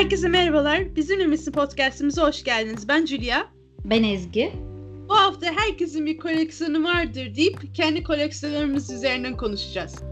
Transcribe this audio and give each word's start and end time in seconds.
Herkese 0.00 0.28
merhabalar. 0.28 0.96
Bizim 0.96 1.20
Ümisi 1.20 1.52
Podcast'imize 1.52 2.22
hoş 2.22 2.44
geldiniz. 2.44 2.88
Ben 2.88 3.06
Julia. 3.06 3.46
Ben 3.84 4.02
Ezgi. 4.02 4.52
Bu 5.08 5.14
hafta 5.16 5.46
herkesin 5.46 6.06
bir 6.06 6.18
koleksiyonu 6.18 6.84
vardır 6.84 7.34
deyip 7.34 7.74
kendi 7.74 8.02
koleksiyonlarımız 8.02 8.90
üzerinden 8.90 9.36
konuşacağız. 9.36 10.09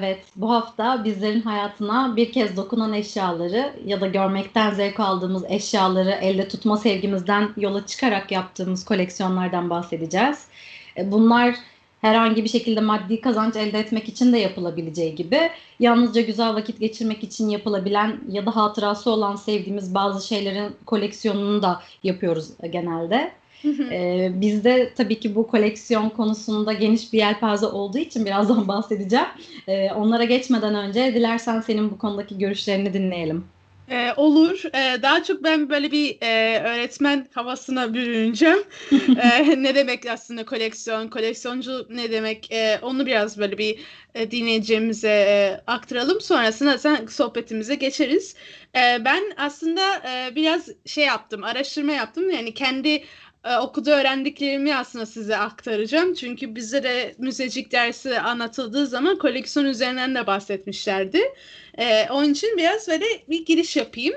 Evet, 0.00 0.24
bu 0.36 0.50
hafta 0.50 1.04
bizlerin 1.04 1.40
hayatına 1.40 2.16
bir 2.16 2.32
kez 2.32 2.56
dokunan 2.56 2.92
eşyaları 2.92 3.72
ya 3.86 4.00
da 4.00 4.06
görmekten 4.06 4.74
zevk 4.74 5.00
aldığımız 5.00 5.44
eşyaları 5.48 6.10
elde 6.10 6.48
tutma 6.48 6.76
sevgimizden 6.76 7.50
yola 7.56 7.86
çıkarak 7.86 8.32
yaptığımız 8.32 8.84
koleksiyonlardan 8.84 9.70
bahsedeceğiz. 9.70 10.44
E, 10.96 11.12
bunlar 11.12 11.54
herhangi 12.00 12.44
bir 12.44 12.48
şekilde 12.48 12.80
maddi 12.80 13.20
kazanç 13.20 13.56
elde 13.56 13.78
etmek 13.78 14.08
için 14.08 14.32
de 14.32 14.38
yapılabileceği 14.38 15.14
gibi 15.14 15.50
yalnızca 15.80 16.20
güzel 16.20 16.54
vakit 16.54 16.80
geçirmek 16.80 17.22
için 17.22 17.48
yapılabilen 17.48 18.20
ya 18.28 18.46
da 18.46 18.56
hatırası 18.56 19.10
olan 19.10 19.36
sevdiğimiz 19.36 19.94
bazı 19.94 20.26
şeylerin 20.26 20.76
koleksiyonunu 20.86 21.62
da 21.62 21.82
yapıyoruz 22.02 22.48
genelde. 22.70 23.39
Ee, 23.64 24.30
bizde 24.34 24.92
tabii 24.96 25.20
ki 25.20 25.34
bu 25.34 25.46
koleksiyon 25.46 26.08
konusunda 26.08 26.72
geniş 26.72 27.12
bir 27.12 27.18
yelpaze 27.18 27.66
olduğu 27.66 27.98
için 27.98 28.24
birazdan 28.26 28.68
bahsedeceğim. 28.68 29.26
Ee, 29.68 29.90
onlara 29.92 30.24
geçmeden 30.24 30.74
önce 30.74 31.14
dilersen 31.14 31.60
senin 31.60 31.90
bu 31.90 31.98
konudaki 31.98 32.38
görüşlerini 32.38 32.92
dinleyelim. 32.92 33.44
Ee, 33.90 34.12
olur. 34.16 34.62
Ee, 34.74 35.02
daha 35.02 35.22
çok 35.24 35.44
ben 35.44 35.70
böyle 35.70 35.90
bir 35.92 36.18
e, 36.22 36.60
öğretmen 36.60 37.28
havasına 37.34 37.94
bürüneceğim. 37.94 38.58
ee, 39.22 39.62
ne 39.62 39.74
demek 39.74 40.06
aslında 40.06 40.44
koleksiyon, 40.44 41.08
koleksiyoncu 41.08 41.86
ne 41.90 42.10
demek 42.10 42.52
e, 42.52 42.78
onu 42.82 43.06
biraz 43.06 43.38
böyle 43.38 43.58
bir 43.58 43.78
e, 44.14 44.30
dinleyeceğimize 44.30 45.08
e, 45.08 45.60
aktaralım. 45.66 46.20
Sonrasında 46.20 46.78
sen 46.78 47.06
sohbetimize 47.06 47.74
geçeriz. 47.74 48.34
E, 48.76 49.04
ben 49.04 49.22
aslında 49.36 49.96
e, 49.96 50.34
biraz 50.36 50.68
şey 50.86 51.04
yaptım, 51.04 51.44
araştırma 51.44 51.92
yaptım. 51.92 52.30
Yani 52.30 52.54
kendi 52.54 53.02
e, 53.44 53.56
okuda 53.56 54.00
öğrendiklerimi 54.00 54.74
aslında 54.74 55.06
size 55.06 55.36
aktaracağım. 55.36 56.14
Çünkü 56.14 56.54
bize 56.54 56.82
de 56.82 57.14
müzecik 57.18 57.72
dersi 57.72 58.20
anlatıldığı 58.20 58.86
zaman 58.86 59.18
koleksiyon 59.18 59.66
üzerinden 59.66 60.14
de 60.14 60.26
bahsetmişlerdi. 60.26 61.22
E, 61.78 62.10
onun 62.10 62.32
için 62.32 62.56
biraz 62.56 62.88
böyle 62.88 63.04
bir 63.28 63.44
giriş 63.44 63.76
yapayım. 63.76 64.14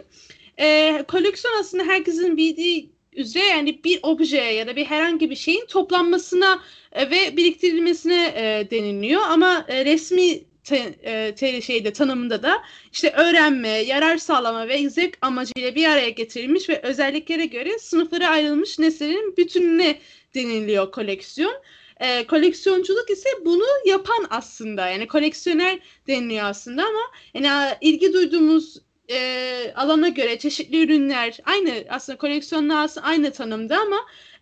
E, 0.60 0.98
koleksiyon 1.08 1.60
aslında 1.60 1.84
herkesin 1.84 2.38
bildiği 2.38 2.94
üzere 3.16 3.46
yani 3.46 3.84
bir 3.84 4.00
objeye 4.04 4.54
ya 4.54 4.68
da 4.68 4.76
bir 4.76 4.86
herhangi 4.86 5.30
bir 5.30 5.36
şeyin 5.36 5.66
toplanmasına 5.66 6.62
e, 6.92 7.10
ve 7.10 7.38
biriktirilmesine 7.38 8.34
e, 8.36 8.72
deniliyor. 8.72 9.22
Ama 9.22 9.66
e, 9.68 9.86
resmi 9.86 10.44
te, 10.64 10.96
e, 11.04 11.36
te, 11.36 11.62
şeyde 11.62 11.94
tanımında 11.94 12.44
da 12.44 12.64
işte 12.92 13.14
öğrenme, 13.18 13.70
yarar 13.70 14.18
sağlama 14.18 14.68
ve 14.68 14.90
zevk 14.90 15.18
amacıyla 15.22 15.76
bir 15.76 15.86
araya 15.90 16.10
getirilmiş 16.10 16.70
ve 16.70 16.82
özelliklere 16.82 17.46
göre 17.46 17.80
sınıflara 17.80 18.30
ayrılmış 18.30 18.80
nesnelerin 18.80 19.38
bütününe 19.38 20.00
deniliyor 20.36 20.92
koleksiyon. 20.92 21.54
E, 22.00 22.28
koleksiyonculuk 22.28 23.10
ise 23.10 23.30
bunu 23.46 23.66
yapan 23.86 24.28
aslında 24.30 24.90
yani 24.90 25.08
koleksiyoner 25.08 25.80
deniliyor 26.08 26.46
aslında 26.46 26.84
ama 26.84 27.02
yani 27.34 27.74
ilgi 27.82 28.14
duyduğumuz 28.14 28.78
e, 29.10 29.74
alana 29.76 30.08
göre 30.08 30.40
çeşitli 30.40 30.84
ürünler 30.84 31.38
aynı 31.46 31.86
aslında 31.90 32.18
koleksiyonla 32.18 32.80
aslında 32.80 33.08
aynı 33.08 33.32
tanımda 33.32 33.78
ama 33.78 33.98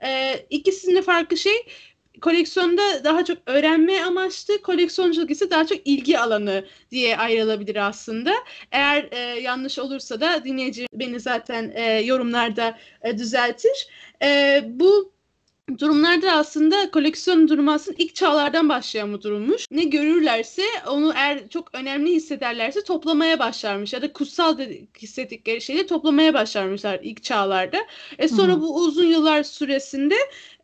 e, 0.06 0.40
ikisinin 0.50 1.02
farklı 1.02 1.38
şey 1.38 1.66
koleksiyonda 2.22 3.04
daha 3.04 3.26
çok 3.26 3.38
öğrenme 3.46 4.02
amaçlı, 4.02 4.62
koleksiyonculuk 4.62 5.32
ise 5.32 5.50
daha 5.50 5.68
çok 5.68 5.78
ilgi 5.86 6.20
alanı 6.20 6.66
diye 6.92 7.18
ayrılabilir 7.18 7.88
aslında. 7.88 8.34
Eğer 8.72 9.08
e, 9.12 9.20
yanlış 9.40 9.80
olursa 9.80 10.22
da 10.22 10.44
dinleyici 10.44 10.88
beni 10.94 11.20
zaten 11.20 11.72
e, 11.76 12.02
yorumlarda 12.02 12.78
e, 13.02 13.18
düzeltir. 13.18 13.88
E, 14.24 14.62
bu 14.68 15.12
durumlarda 15.80 16.32
aslında 16.32 16.92
koleksiyon 16.92 17.48
durumu 17.48 17.72
aslında 17.72 17.98
ilk 18.00 18.16
çağlardan 18.16 18.70
başlayan 18.70 19.14
bu 19.14 19.22
durummuş. 19.22 19.66
Ne 19.72 19.84
görürlerse 19.84 20.64
onu 20.88 21.14
eğer 21.16 21.50
çok 21.50 21.76
önemli 21.76 22.12
hissederlerse 22.12 22.84
toplamaya 22.84 23.40
başlarmış 23.40 23.94
ya 23.94 24.02
da 24.02 24.14
kutsal 24.14 24.60
hissettikleri 25.02 25.62
şeyi 25.62 25.88
toplamaya 25.88 26.34
başlarmışlar 26.34 27.00
ilk 27.04 27.24
çağlarda. 27.24 27.78
E 28.18 28.28
sonra 28.28 28.54
hmm. 28.54 28.62
bu 28.62 28.76
uzun 28.76 29.06
yıllar 29.06 29.44
süresinde 29.44 30.16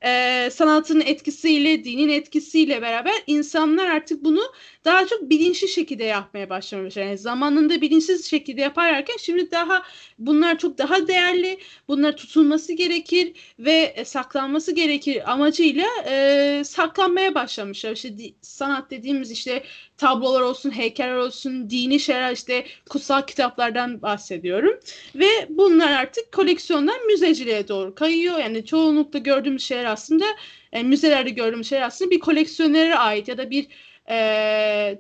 e, 0.06 0.50
sanatın 0.52 1.00
etkisiyle, 1.02 1.84
dinin 1.84 2.10
etkisiyle 2.10 2.82
beraber 2.82 3.14
insanlar 3.28 3.90
artık 3.90 4.24
bunu 4.24 4.42
daha 4.86 5.08
çok 5.08 5.30
bilinçli 5.30 5.68
şekilde 5.68 6.04
yapmaya 6.04 6.50
başlamış. 6.50 6.98
Yani 6.98 7.18
zamanında 7.18 7.82
bilinçsiz 7.82 8.30
şekilde 8.30 8.62
yaparken 8.62 9.18
şimdi 9.20 9.52
daha 9.52 9.84
bunlar 10.20 10.58
çok 10.58 10.78
daha 10.78 11.08
değerli, 11.08 11.60
bunlar 11.88 12.18
tutulması 12.18 12.74
gerekir 12.74 13.34
ve 13.60 13.94
e, 13.96 14.06
saklanması 14.06 14.72
gerekir 14.72 15.32
amacıyla 15.32 15.88
e, 16.10 16.62
saklanmaya 16.66 17.36
başlamışlar. 17.36 17.92
İşte 17.92 18.14
sanat 18.42 18.92
dediğimiz 18.92 19.32
işte 19.32 19.64
tablolar 19.98 20.42
olsun, 20.42 20.72
heykeller 20.72 21.16
olsun, 21.16 21.70
dini 21.70 22.00
şeyler 22.00 22.34
işte 22.34 22.66
kutsal 22.90 23.22
kitaplardan 23.22 24.02
bahsediyorum. 24.02 24.80
Ve 25.16 25.28
bunlar 25.50 25.92
artık 25.92 26.32
koleksiyondan 26.32 27.06
müzeciliğe 27.08 27.68
doğru 27.68 27.96
kayıyor. 27.96 28.38
Yani 28.38 28.66
çoğunlukla 28.66 29.20
gördüğümüz 29.20 29.64
şeyler 29.64 29.86
aslında 29.88 30.26
e, 30.72 30.84
müzelerde 30.84 31.30
gördüğümüz 31.30 31.70
şeyler 31.70 31.86
aslında 31.86 32.12
bir 32.12 32.20
koleksiyonere 32.20 32.96
ait 32.96 33.28
ya 33.28 33.38
da 33.38 33.50
bir 33.50 33.68
e, 34.10 35.00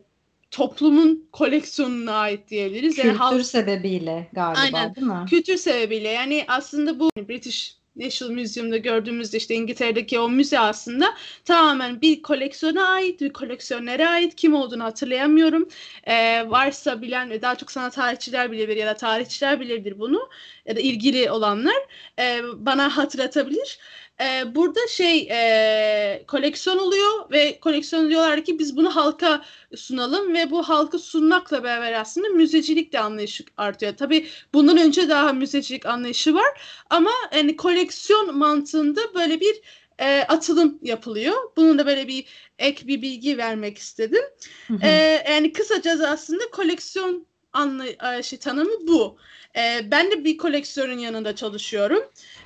toplumun 0.51 1.27
koleksiyonuna 1.31 2.13
ait 2.13 2.49
diyebiliriz. 2.49 2.95
Kültür 2.95 3.07
yani 3.07 3.17
halk... 3.17 3.45
sebebiyle 3.45 4.29
galiba 4.33 4.59
Aynen. 4.59 4.95
değil 4.95 5.07
mi? 5.07 5.25
Kültür 5.29 5.57
sebebiyle 5.57 6.09
yani 6.09 6.45
aslında 6.47 6.99
bu 6.99 7.11
British 7.29 7.77
National 7.99 8.33
Museum'da 8.33 8.77
gördüğümüzde 8.77 9.37
işte 9.37 9.55
İngiltere'deki 9.55 10.19
o 10.19 10.29
müze 10.29 10.59
aslında 10.59 11.13
tamamen 11.45 12.01
bir 12.01 12.21
koleksiyona 12.21 12.87
ait, 12.87 13.21
bir 13.21 13.33
koleksiyonere 13.33 14.07
ait. 14.07 14.35
Kim 14.35 14.53
olduğunu 14.53 14.83
hatırlayamıyorum. 14.83 15.67
Ee, 16.07 16.45
varsa 16.49 17.01
bilen, 17.01 17.41
daha 17.41 17.55
çok 17.55 17.71
sanat 17.71 17.93
tarihçiler 17.93 18.51
bilebilir 18.51 18.77
ya 18.77 18.87
da 18.87 18.93
tarihçiler 18.93 19.59
bilebilir 19.59 19.99
bunu 19.99 20.29
ya 20.65 20.75
da 20.75 20.79
ilgili 20.79 21.31
olanlar 21.31 21.77
e, 22.19 22.41
bana 22.55 22.97
hatırlatabilir 22.97 23.79
e, 24.22 24.55
burada 24.55 24.79
şey 24.88 25.28
e, 25.31 26.23
koleksiyon 26.28 26.78
oluyor 26.78 27.31
ve 27.31 27.59
koleksiyon 27.59 28.09
diyorlar 28.09 28.44
ki 28.44 28.59
biz 28.59 28.78
bunu 28.78 28.95
halka 28.95 29.45
sunalım 29.75 30.33
ve 30.33 30.51
bu 30.51 30.63
halka 30.69 31.00
sunmakla 31.00 31.63
beraber 31.63 31.94
aslında 31.94 32.29
müzecilik 32.29 32.94
de 32.94 33.00
anlayışı 33.00 33.44
artıyor. 33.57 33.94
Tabii 33.97 34.27
bundan 34.53 34.77
önce 34.77 35.09
daha 35.09 35.33
müzecilik 35.33 35.85
anlayışı 35.85 36.33
var 36.33 36.61
ama 36.89 37.11
yani 37.35 37.56
koleksiyon 37.56 38.38
mantığında 38.38 39.01
böyle 39.16 39.39
bir 39.39 39.61
e, 40.00 40.22
atılım 40.22 40.79
yapılıyor. 40.81 41.35
Bunun 41.57 41.79
da 41.79 41.85
böyle 41.85 42.07
bir 42.07 42.25
ek 42.59 42.88
bir 42.88 43.01
bilgi 43.01 43.38
vermek 43.38 43.77
istedim. 43.77 44.23
Hı 44.67 44.73
hı. 44.73 44.79
E, 44.83 45.23
yani 45.29 45.53
kısaca 45.53 46.07
aslında 46.09 46.44
koleksiyon 46.51 47.27
anlay 47.57 48.23
şey, 48.23 48.40
tanımı 48.40 48.88
bu. 48.88 49.18
E, 49.56 49.91
ben 49.91 50.12
de 50.12 50.23
bir 50.23 50.38
koleksiyonun 50.38 50.97
yanında 50.97 51.35
çalışıyorum. 51.35 52.03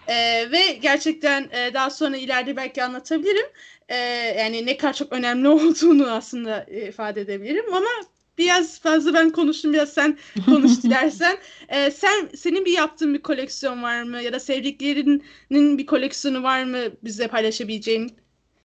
E, 0.08 0.16
ve 0.52 0.74
gerçekten 0.82 1.50
e, 1.52 1.74
daha 1.74 1.90
sonra 1.90 2.18
ileride 2.18 2.56
belki 2.56 2.84
anlatabilirim. 2.84 3.48
E, 3.90 3.96
yani 4.40 4.66
ne 4.66 4.78
kadar 4.78 4.94
çok 4.94 5.14
önemli 5.14 5.48
olduğunu 5.48 6.12
aslında 6.12 6.66
e, 6.68 6.88
ifade 6.88 7.22
edebilirim 7.22 7.74
ama 7.74 7.90
biraz 8.38 8.80
fazla 8.80 9.14
ben 9.14 9.30
konuştum 9.30 9.74
biraz 9.74 9.94
sen 9.94 10.18
konuş 10.46 10.72
dilersen. 10.84 11.38
Ee, 11.70 11.92
sen 11.92 12.30
senin 12.36 12.66
bir 12.66 12.72
yaptığın 12.72 13.14
bir 13.14 13.22
koleksiyon 13.22 13.84
var 13.84 14.04
mı 14.04 14.22
ya 14.22 14.34
da 14.34 14.40
sevdiklerinin 14.40 15.78
bir 15.78 15.86
koleksiyonu 15.86 16.44
var 16.44 16.64
mı 16.64 16.80
bize 17.04 17.28
paylaşabileceğin? 17.28 18.21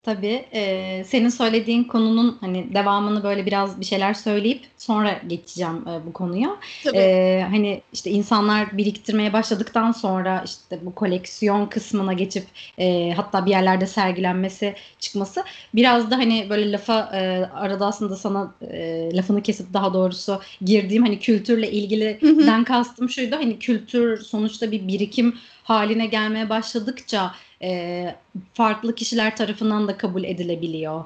Tabii 0.02 0.44
e, 0.52 1.04
senin 1.04 1.28
söylediğin 1.28 1.84
konunun 1.84 2.38
hani 2.40 2.74
devamını 2.74 3.22
böyle 3.22 3.46
biraz 3.46 3.80
bir 3.80 3.84
şeyler 3.84 4.14
söyleyip 4.14 4.60
sonra 4.78 5.20
geçeceğim 5.26 5.88
e, 5.88 6.06
bu 6.06 6.12
konuya. 6.12 6.56
Tabii. 6.84 6.96
E, 6.98 7.46
hani 7.50 7.82
işte 7.92 8.10
insanlar 8.10 8.78
biriktirmeye 8.78 9.32
başladıktan 9.32 9.92
sonra 9.92 10.42
işte 10.46 10.78
bu 10.82 10.94
koleksiyon 10.94 11.66
kısmına 11.66 12.12
geçip 12.12 12.44
e, 12.78 13.12
hatta 13.16 13.46
bir 13.46 13.50
yerlerde 13.50 13.86
sergilenmesi 13.86 14.74
çıkması 14.98 15.44
biraz 15.74 16.10
da 16.10 16.18
hani 16.18 16.46
böyle 16.50 16.72
lafa 16.72 17.10
e, 17.14 17.46
arada 17.54 17.86
aslında 17.86 18.16
sana 18.16 18.54
e, 18.70 19.10
lafını 19.16 19.42
kesip 19.42 19.72
daha 19.72 19.94
doğrusu 19.94 20.40
girdiğim 20.62 21.02
hani 21.02 21.18
kültürle 21.18 21.70
ilgiliden 21.70 22.64
kastım 22.64 23.10
şuydu 23.10 23.36
hani 23.36 23.58
kültür 23.58 24.20
sonuçta 24.20 24.72
bir 24.72 24.88
birikim 24.88 25.38
haline 25.62 26.06
gelmeye 26.06 26.48
başladıkça 26.48 27.34
e, 27.62 28.14
farklı 28.54 28.94
kişiler 28.94 29.36
tarafından 29.36 29.88
da 29.88 29.96
kabul 29.96 30.24
edilebiliyor. 30.24 31.04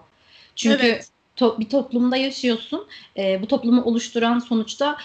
Çünkü 0.56 0.86
evet. 0.86 1.08
to- 1.36 1.60
bir 1.60 1.68
toplumda 1.68 2.16
yaşıyorsun. 2.16 2.86
E, 3.16 3.42
bu 3.42 3.46
toplumu 3.46 3.82
oluşturan 3.82 4.38
sonuçta 4.38 4.96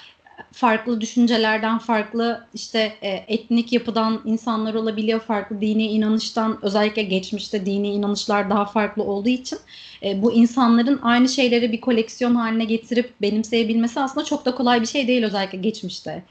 farklı 0.52 1.02
düşüncelerden, 1.02 1.78
farklı 1.78 2.48
işte 2.54 2.94
e, 3.02 3.10
etnik 3.28 3.74
yapıdan 3.74 4.22
insanlar 4.26 4.74
olabiliyor, 4.74 5.20
farklı 5.20 5.62
dini 5.62 5.88
inanıştan 5.88 6.60
özellikle 6.62 7.04
geçmişte 7.04 7.66
dini 7.66 7.94
inanışlar 7.94 8.50
daha 8.50 8.66
farklı 8.66 9.04
olduğu 9.04 9.30
için 9.30 9.60
e, 10.04 10.22
bu 10.22 10.34
insanların 10.34 11.00
aynı 11.04 11.30
şeyleri 11.30 11.72
bir 11.72 11.82
koleksiyon 11.82 12.36
haline 12.36 12.66
getirip 12.66 13.14
benimseyebilmesi 13.22 14.00
aslında 14.00 14.26
çok 14.26 14.46
da 14.46 14.56
kolay 14.56 14.82
bir 14.82 14.88
şey 14.88 15.08
değil 15.08 15.24
özellikle 15.24 15.58
geçmişte 15.58 16.24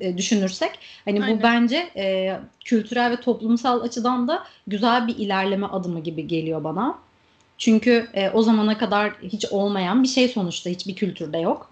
e, 0.00 0.18
düşünürsek. 0.18 0.70
Hani 1.04 1.24
Aynen. 1.24 1.38
bu 1.38 1.42
bence 1.42 1.90
e, 1.96 2.36
kültürel 2.64 3.10
ve 3.10 3.20
toplumsal 3.20 3.80
açıdan 3.80 4.28
da 4.28 4.44
güzel 4.66 5.06
bir 5.06 5.16
ilerleme 5.16 5.66
adımı 5.66 6.00
gibi 6.00 6.26
geliyor 6.26 6.64
bana. 6.64 6.98
Çünkü 7.58 8.08
e, 8.14 8.30
o 8.30 8.42
zamana 8.42 8.78
kadar 8.78 9.12
hiç 9.22 9.44
olmayan 9.44 10.02
bir 10.02 10.08
şey 10.08 10.28
sonuçta 10.28 10.70
hiçbir 10.70 10.94
kültürde 10.94 11.38
yok. 11.38 11.70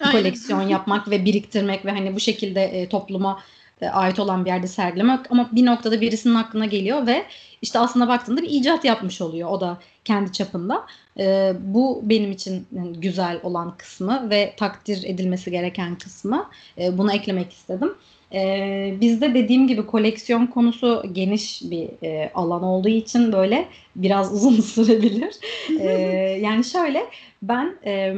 Aynen. 0.00 0.18
Koleksiyon 0.18 0.62
yapmak 0.68 1.10
ve 1.10 1.24
biriktirmek 1.24 1.84
ve 1.84 1.90
hani 1.90 2.14
bu 2.14 2.20
şekilde 2.20 2.62
e, 2.64 2.88
topluma 2.88 3.42
e, 3.80 3.88
ait 3.88 4.18
olan 4.18 4.44
bir 4.44 4.50
yerde 4.50 4.66
sergilemek 4.66 5.30
ama 5.30 5.48
bir 5.52 5.66
noktada 5.66 6.00
birisinin 6.00 6.34
aklına 6.34 6.66
geliyor 6.66 7.06
ve 7.06 7.24
işte 7.62 7.78
aslında 7.78 8.08
baktığında 8.08 8.42
bir 8.42 8.50
icat 8.50 8.84
yapmış 8.84 9.20
oluyor 9.20 9.50
o 9.50 9.60
da 9.60 9.78
kendi 10.04 10.32
çapında. 10.32 10.86
E, 11.18 11.52
bu 11.60 12.00
benim 12.02 12.32
için 12.32 12.66
güzel 12.94 13.40
olan 13.42 13.76
kısmı 13.76 14.30
ve 14.30 14.54
takdir 14.56 15.04
edilmesi 15.04 15.50
gereken 15.50 15.94
kısmı. 15.98 16.48
E, 16.78 16.98
bunu 16.98 17.12
eklemek 17.12 17.52
istedim. 17.52 17.94
E, 18.34 18.94
bizde 19.00 19.34
dediğim 19.34 19.66
gibi 19.66 19.86
koleksiyon 19.86 20.46
konusu 20.46 21.02
geniş 21.12 21.62
bir 21.62 21.88
e, 22.02 22.30
alan 22.34 22.62
olduğu 22.62 22.88
için 22.88 23.32
böyle 23.32 23.68
biraz 23.96 24.34
uzun 24.46 24.60
sürebilir. 24.60 25.34
e, 25.80 25.88
yani 26.42 26.64
şöyle 26.64 27.06
ben 27.42 27.76
e, 27.86 28.14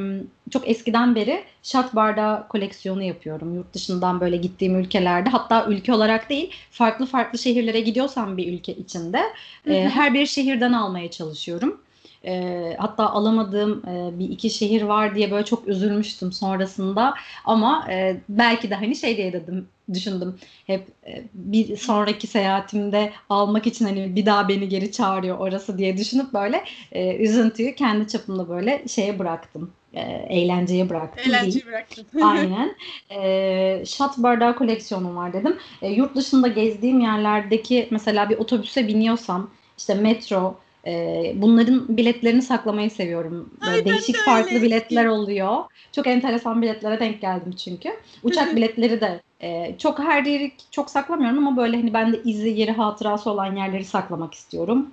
çok 0.50 0.68
eskiden 0.68 1.14
beri 1.14 1.44
şat 1.62 1.94
bardağı 1.94 2.48
koleksiyonu 2.48 3.02
yapıyorum. 3.02 3.54
Yurt 3.54 3.74
dışından 3.74 4.20
böyle 4.20 4.36
gittiğim 4.36 4.80
ülkelerde 4.80 5.30
hatta 5.30 5.66
ülke 5.66 5.92
olarak 5.92 6.30
değil 6.30 6.50
farklı 6.70 7.06
farklı 7.06 7.38
şehirlere 7.38 7.80
gidiyorsam 7.80 8.36
bir 8.36 8.52
ülke 8.52 8.74
içinde 8.74 9.22
e, 9.66 9.88
her 9.88 10.14
bir 10.14 10.26
şehirden 10.26 10.72
almaya 10.72 11.10
çalışıyorum. 11.10 11.80
E, 12.26 12.76
hatta 12.78 13.10
alamadığım 13.10 13.82
e, 13.88 14.18
bir 14.18 14.28
iki 14.28 14.50
şehir 14.50 14.82
var 14.82 15.14
diye 15.14 15.30
böyle 15.30 15.44
çok 15.44 15.68
üzülmüştüm 15.68 16.32
sonrasında. 16.32 17.14
Ama 17.44 17.86
e, 17.90 18.16
belki 18.28 18.70
de 18.70 18.74
hani 18.74 18.96
şey 18.96 19.16
diye 19.16 19.32
dedim 19.32 19.68
düşündüm. 19.92 20.38
Hep 20.66 20.88
e, 21.06 21.24
bir 21.34 21.76
sonraki 21.76 22.26
seyahatimde 22.26 23.12
almak 23.28 23.66
için 23.66 23.84
hani 23.84 24.16
bir 24.16 24.26
daha 24.26 24.48
beni 24.48 24.68
geri 24.68 24.92
çağırıyor 24.92 25.38
orası 25.38 25.78
diye 25.78 25.96
düşünüp 25.96 26.32
böyle 26.32 26.64
e, 26.92 27.16
üzüntüyü 27.16 27.74
kendi 27.74 28.08
çapımda 28.08 28.48
böyle 28.48 28.84
şeye 28.88 29.18
bıraktım. 29.18 29.70
E, 29.94 30.00
eğlenceye 30.28 30.88
bıraktım. 30.90 31.24
Eğlenceyi 31.26 31.66
bıraktım. 31.66 32.06
Aynen. 32.22 32.76
E, 33.10 33.82
şat 33.86 34.18
bardağı 34.18 34.56
koleksiyonum 34.56 35.16
var 35.16 35.32
dedim. 35.32 35.56
E, 35.82 35.90
yurt 35.90 36.16
dışında 36.16 36.48
gezdiğim 36.48 37.00
yerlerdeki 37.00 37.88
mesela 37.90 38.30
bir 38.30 38.38
otobüse 38.38 38.88
biniyorsam 38.88 39.50
işte 39.78 39.94
metro, 39.94 40.56
e, 40.86 41.32
bunların 41.36 41.96
biletlerini 41.96 42.42
saklamayı 42.42 42.90
seviyorum. 42.90 43.50
Böyle 43.66 43.84
değişik 43.84 44.16
farklı 44.16 44.62
biletler 44.62 45.06
oluyor. 45.06 45.56
Çok 45.92 46.06
enteresan 46.06 46.62
biletlere 46.62 47.00
denk 47.00 47.20
geldim 47.20 47.52
çünkü. 47.52 47.90
Uçak 48.22 48.56
biletleri 48.56 49.00
de 49.00 49.20
e, 49.40 49.74
çok 49.78 49.98
her 49.98 50.24
yeri 50.24 50.52
çok 50.70 50.90
saklamıyorum 50.90 51.46
ama 51.46 51.56
böyle 51.56 51.76
hani 51.76 51.94
ben 51.94 52.12
de 52.12 52.22
izi, 52.24 52.48
yeri, 52.48 52.72
hatırası 52.72 53.30
olan 53.30 53.56
yerleri 53.56 53.84
saklamak 53.84 54.34
istiyorum. 54.34 54.90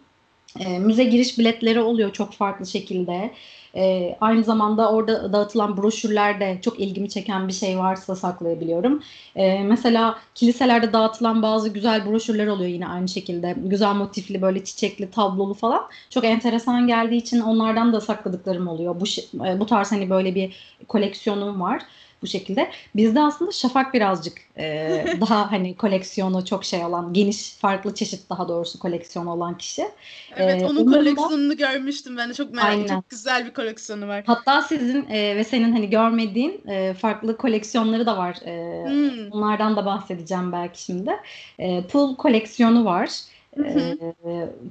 E, 0.60 0.80
müze 0.80 1.04
giriş 1.04 1.38
biletleri 1.38 1.82
oluyor 1.82 2.14
çok 2.14 2.34
farklı 2.34 2.66
şekilde. 2.66 3.32
E, 3.76 4.16
aynı 4.22 4.44
zamanda 4.44 4.92
orada 4.92 5.34
dağıtılan 5.34 5.78
broşürlerde 5.78 6.60
çok 6.62 6.80
ilgimi 6.80 7.10
çeken 7.10 7.48
bir 7.48 7.54
şey 7.54 7.78
varsa 7.78 8.16
saklayabiliyorum. 8.16 9.04
E, 9.36 9.64
mesela 9.64 10.20
kiliselerde 10.36 10.94
dağıtılan 10.94 11.42
bazı 11.42 11.70
güzel 11.70 12.06
broşürler 12.06 12.48
oluyor 12.48 12.70
yine 12.70 12.88
aynı 12.88 13.08
şekilde. 13.10 13.56
Güzel 13.58 13.94
motifli 13.96 14.42
böyle 14.42 14.64
çiçekli 14.64 15.12
tablolu 15.12 15.54
falan. 15.54 15.84
Çok 16.10 16.24
enteresan 16.26 16.88
geldiği 16.88 17.18
için 17.18 17.40
onlardan 17.40 17.94
da 17.94 18.02
sakladıklarım 18.02 18.68
oluyor. 18.68 18.96
Bu, 19.00 19.06
e, 19.46 19.60
bu 19.60 19.66
tarz 19.66 19.92
hani 19.92 20.10
böyle 20.10 20.36
bir 20.36 20.56
koleksiyonum 20.88 21.62
var 21.62 21.82
bu 22.22 22.28
şekilde. 22.28 22.72
Bizde 22.96 23.22
aslında 23.22 23.52
Şafak 23.52 23.94
birazcık 23.94 24.38
e, 24.58 25.06
daha 25.22 25.52
hani 25.52 25.76
koleksiyonu 25.76 26.46
çok 26.46 26.66
şey 26.66 26.86
olan, 26.86 27.14
geniş 27.14 27.54
farklı 27.54 27.96
çeşit 27.96 28.30
daha 28.30 28.48
doğrusu 28.48 28.80
koleksiyonu 28.80 29.32
olan 29.32 29.58
kişi. 29.58 29.86
Evet, 30.36 30.62
e, 30.62 30.66
onun 30.66 30.92
koleksiyonunu 30.92 31.58
görmüştüm 31.58 32.18
ben 32.18 32.30
de 32.30 32.34
çok 32.34 32.54
merak 32.54 32.70
Aynen. 32.70 32.88
çok 32.88 33.10
güzel 33.10 33.46
bir 33.46 33.54
koleksiyonu 33.54 34.08
var. 34.08 34.24
Hatta 34.28 34.62
sizin 34.62 35.10
e, 35.10 35.36
ve 35.36 35.44
senin 35.44 35.72
hani 35.72 35.90
görmediğin 35.90 36.62
e, 36.68 36.94
farklı 36.94 37.38
koleksiyonları 37.38 38.06
da 38.06 38.18
var. 38.18 38.36
E, 38.46 38.84
hmm. 38.86 39.32
Bunlardan 39.32 39.76
da 39.76 39.86
bahsedeceğim 39.86 40.52
belki 40.52 40.84
şimdi. 40.84 41.12
E, 41.60 41.88
pool 41.88 42.16
koleksiyonu 42.16 42.86
var. 42.86 43.10
Ee, 43.58 43.98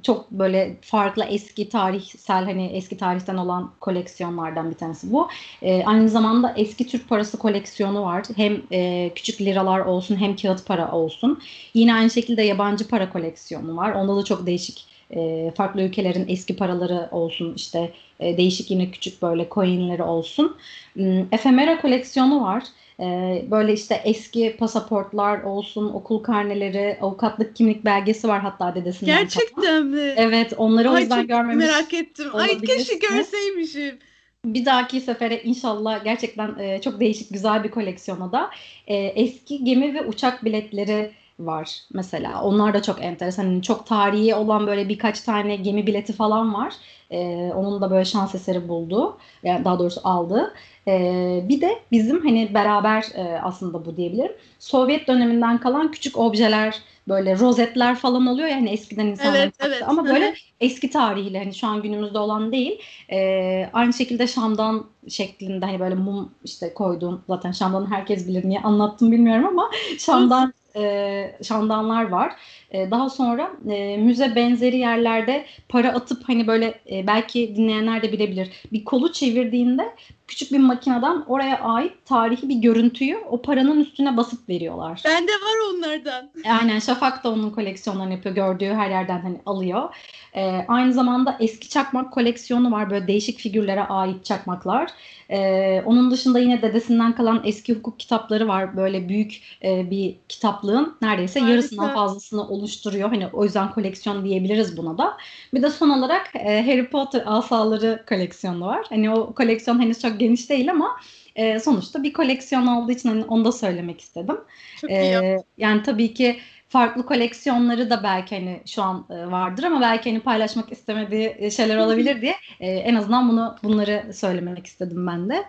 çok 0.03 0.31
böyle 0.31 0.77
farklı 0.83 1.25
eski 1.25 1.69
tarihsel 1.69 2.45
hani 2.45 2.67
eski 2.67 2.97
tarihten 2.97 3.37
olan 3.37 3.75
koleksiyonlardan 3.81 4.71
bir 4.71 4.75
tanesi 4.77 5.13
bu. 5.13 5.29
Ee, 5.63 5.85
aynı 5.85 6.09
zamanda 6.09 6.55
eski 6.57 6.87
Türk 6.87 7.09
parası 7.09 7.39
koleksiyonu 7.39 8.03
var. 8.03 8.25
Hem 8.37 8.63
e, 8.73 9.11
küçük 9.15 9.41
liralar 9.41 9.81
olsun 9.81 10.17
hem 10.17 10.37
kağıt 10.37 10.67
para 10.67 10.93
olsun. 10.93 11.41
Yine 11.75 11.95
aynı 11.95 12.11
şekilde 12.11 12.43
yabancı 12.43 12.89
para 12.89 13.11
koleksiyonu 13.13 13.77
var. 13.77 13.93
Onda 13.93 14.17
da 14.17 14.25
çok 14.25 14.47
değişik 14.47 14.87
e, 15.17 15.53
farklı 15.57 15.83
ülkelerin 15.83 16.29
eski 16.29 16.57
paraları 16.57 17.09
olsun 17.11 17.55
işte 17.57 17.93
e, 18.21 18.37
değişik 18.37 18.71
yine 18.71 18.91
küçük 18.91 19.23
böyle 19.23 19.49
coinleri 19.51 20.03
olsun. 20.03 20.57
E, 20.99 21.25
efemera 21.33 21.81
koleksiyonu 21.81 22.43
var. 22.43 22.63
Ee, 23.01 23.45
böyle 23.51 23.73
işte 23.73 24.01
eski 24.05 24.57
pasaportlar 24.59 25.43
olsun, 25.43 25.89
okul 25.89 26.23
karneleri, 26.23 26.99
avukatlık 27.01 27.57
kimlik 27.57 27.85
belgesi 27.85 28.29
var 28.29 28.41
hatta 28.41 28.75
dedesinden. 28.75 29.17
Gerçekten 29.17 29.87
mi? 29.87 30.15
Evet, 30.17 30.53
onları 30.57 30.91
o 30.91 30.99
yüzden 30.99 31.27
görmemiş. 31.27 31.67
Merak 31.67 31.95
ettim. 31.95 32.27
Ay 32.33 32.61
keşke 32.61 32.95
görseymişim. 32.95 33.99
Bir 34.45 34.65
dahaki 34.65 35.01
sefere 35.01 35.43
inşallah 35.43 36.05
gerçekten 36.05 36.59
e, 36.59 36.81
çok 36.81 37.01
değişik 37.01 37.33
güzel 37.33 37.65
bir 37.65 37.71
koleksiyona 37.71 38.33
da 38.33 38.51
e, 38.87 38.97
eski 38.97 39.65
gemi 39.65 39.95
ve 39.95 40.05
uçak 40.05 40.45
biletleri 40.45 41.11
var 41.47 41.81
mesela. 41.93 42.43
Onlar 42.43 42.75
da 42.75 42.83
çok 42.83 43.03
enteresan. 43.03 43.45
Hani 43.45 43.63
çok 43.63 43.87
tarihi 43.87 44.35
olan 44.35 44.67
böyle 44.67 44.89
birkaç 44.89 45.21
tane 45.21 45.57
gemi 45.57 45.87
bileti 45.87 46.13
falan 46.13 46.55
var. 46.55 46.75
Ee, 47.11 47.53
onun 47.55 47.81
da 47.81 47.91
böyle 47.91 48.05
şans 48.05 48.35
eseri 48.35 48.69
buldu. 48.69 49.19
Yani 49.43 49.65
daha 49.65 49.79
doğrusu 49.79 50.01
aldı. 50.05 50.55
Ee, 50.89 51.45
bir 51.49 51.61
de 51.61 51.79
bizim 51.93 52.25
hani 52.25 52.55
beraber 52.55 53.05
e, 53.15 53.41
aslında 53.43 53.85
bu 53.85 53.97
diyebilirim. 53.97 54.33
Sovyet 54.59 55.09
döneminden 55.09 55.59
kalan 55.59 55.91
küçük 55.91 56.19
objeler 56.19 56.83
böyle 57.09 57.39
rozetler 57.39 57.97
falan 57.97 58.27
oluyor 58.27 58.49
ya 58.49 58.57
hani 58.57 58.71
eskiden 58.71 59.07
insanlar 59.07 59.39
evet, 59.39 59.55
evet. 59.61 59.83
ama 59.87 60.05
böyle 60.05 60.35
eski 60.61 60.91
tarihiyle 60.91 61.39
hani 61.39 61.55
şu 61.55 61.67
an 61.67 61.83
günümüzde 61.83 62.19
olan 62.19 62.53
değil. 62.53 62.81
Ee, 63.13 63.71
aynı 63.73 63.93
şekilde 63.93 64.27
Şam'dan 64.27 64.87
şeklinde 65.09 65.67
hani 65.67 65.81
böyle 65.81 65.95
mum 65.95 66.33
işte 66.45 66.75
koyduğum 66.75 67.23
zaten 67.29 67.53
Şam'dan 67.53 67.91
herkes 67.91 68.29
bilir 68.29 68.49
niye 68.49 68.61
anlattım 68.61 69.13
bilmiyorum 69.13 69.47
ama 69.47 69.71
Şam'dan 69.99 70.53
e, 70.77 71.37
şamdanlar 71.43 72.09
var. 72.09 72.33
E, 72.71 72.91
daha 72.91 73.11
sonra 73.11 73.51
e, 73.71 73.97
müze 73.97 74.35
benzeri 74.35 74.77
yerlerde 74.77 75.47
para 75.69 75.89
atıp 75.93 76.29
hani 76.29 76.47
böyle 76.47 76.81
e, 76.91 77.07
belki 77.07 77.57
dinleyenler 77.57 78.03
de 78.03 78.13
bilebilir. 78.13 78.51
Bir 78.73 78.85
kolu 78.85 79.13
çevirdiğinde 79.13 79.95
küçük 80.31 80.53
bir 80.53 80.59
makineden 80.59 81.25
oraya 81.27 81.61
ait 81.61 81.93
tarihi 82.05 82.49
bir 82.49 82.57
görüntüyü 82.57 83.19
o 83.31 83.43
paranın 83.43 83.81
üstüne 83.81 84.17
basıp 84.17 84.49
veriyorlar. 84.49 85.03
Bende 85.05 85.33
var 85.33 85.75
onlardan. 85.75 86.31
Aynen 86.61 86.79
Şafak 86.79 87.25
da 87.25 87.31
onun 87.31 87.51
koleksiyonlarını 87.51 88.13
yapıyor. 88.13 88.35
Gördüğü 88.35 88.75
her 88.75 88.91
yerden 88.91 89.21
hani 89.21 89.41
alıyor. 89.47 89.95
E, 90.35 90.65
aynı 90.69 90.93
zamanda 90.93 91.37
eski 91.41 91.69
çakmak 91.69 92.13
koleksiyonu 92.13 92.73
var. 92.73 92.91
Böyle 92.91 93.07
değişik 93.07 93.39
figürlere 93.39 93.83
ait 93.83 94.25
çakmaklar. 94.25 94.91
E, 95.31 95.83
onun 95.87 96.11
dışında 96.11 96.39
yine 96.39 96.63
dedesinden 96.63 97.15
kalan 97.15 97.43
eski 97.45 97.75
hukuk 97.75 98.01
kitapları 98.01 98.49
var. 98.49 98.77
Böyle 98.77 99.09
büyük 99.09 99.43
e, 99.65 99.91
bir 99.91 100.17
kitaplığın 100.61 100.97
neredeyse 101.03 101.41
Harika. 101.41 101.55
yarısından 101.55 101.95
fazlasını 101.95 102.49
oluşturuyor. 102.49 103.09
Hani 103.09 103.27
o 103.33 103.45
yüzden 103.45 103.71
koleksiyon 103.71 104.25
diyebiliriz 104.25 104.77
buna 104.77 104.99
da. 104.99 105.17
Bir 105.55 105.63
de 105.63 105.71
son 105.71 105.91
olarak 105.91 106.31
e, 106.35 106.67
Harry 106.67 106.91
Potter 106.91 107.23
asaları 107.27 108.05
koleksiyonu 108.09 108.67
var. 108.67 108.87
Hani 108.89 109.11
o 109.11 109.35
koleksiyon 109.35 109.81
henüz 109.81 110.01
çok 110.01 110.21
geniş 110.21 110.51
değil 110.51 110.71
ama 110.71 110.97
e, 111.37 111.61
sonuçta 111.61 112.03
bir 112.03 112.13
koleksiyon 112.13 112.67
olduğu 112.67 112.93
için 112.93 113.09
hani 113.09 113.25
onu 113.25 113.45
da 113.45 113.53
söylemek 113.53 114.01
istedim. 114.01 114.37
Çok 114.81 114.91
iyi. 114.91 114.97
E, 114.97 115.43
yani 115.59 115.83
tabii 115.83 116.15
ki 116.15 116.39
farklı 116.71 117.07
koleksiyonları 117.07 117.91
da 117.91 118.03
belki 118.03 118.35
hani 118.35 118.61
şu 118.67 118.83
an 118.83 119.07
e, 119.11 119.31
vardır 119.31 119.63
ama 119.63 119.81
belki 119.81 120.11
hani 120.11 120.21
paylaşmak 120.21 120.73
istemediği 120.73 121.37
e, 121.39 121.51
şeyler 121.51 121.77
olabilir 121.77 122.23
diye 122.23 122.35
e, 122.61 122.71
en 122.71 122.95
azından 122.95 123.29
bunu 123.29 123.57
bunları 123.63 124.15
söylemek 124.15 124.67
istedim 124.67 125.07
ben 125.07 125.31
de. 125.31 125.45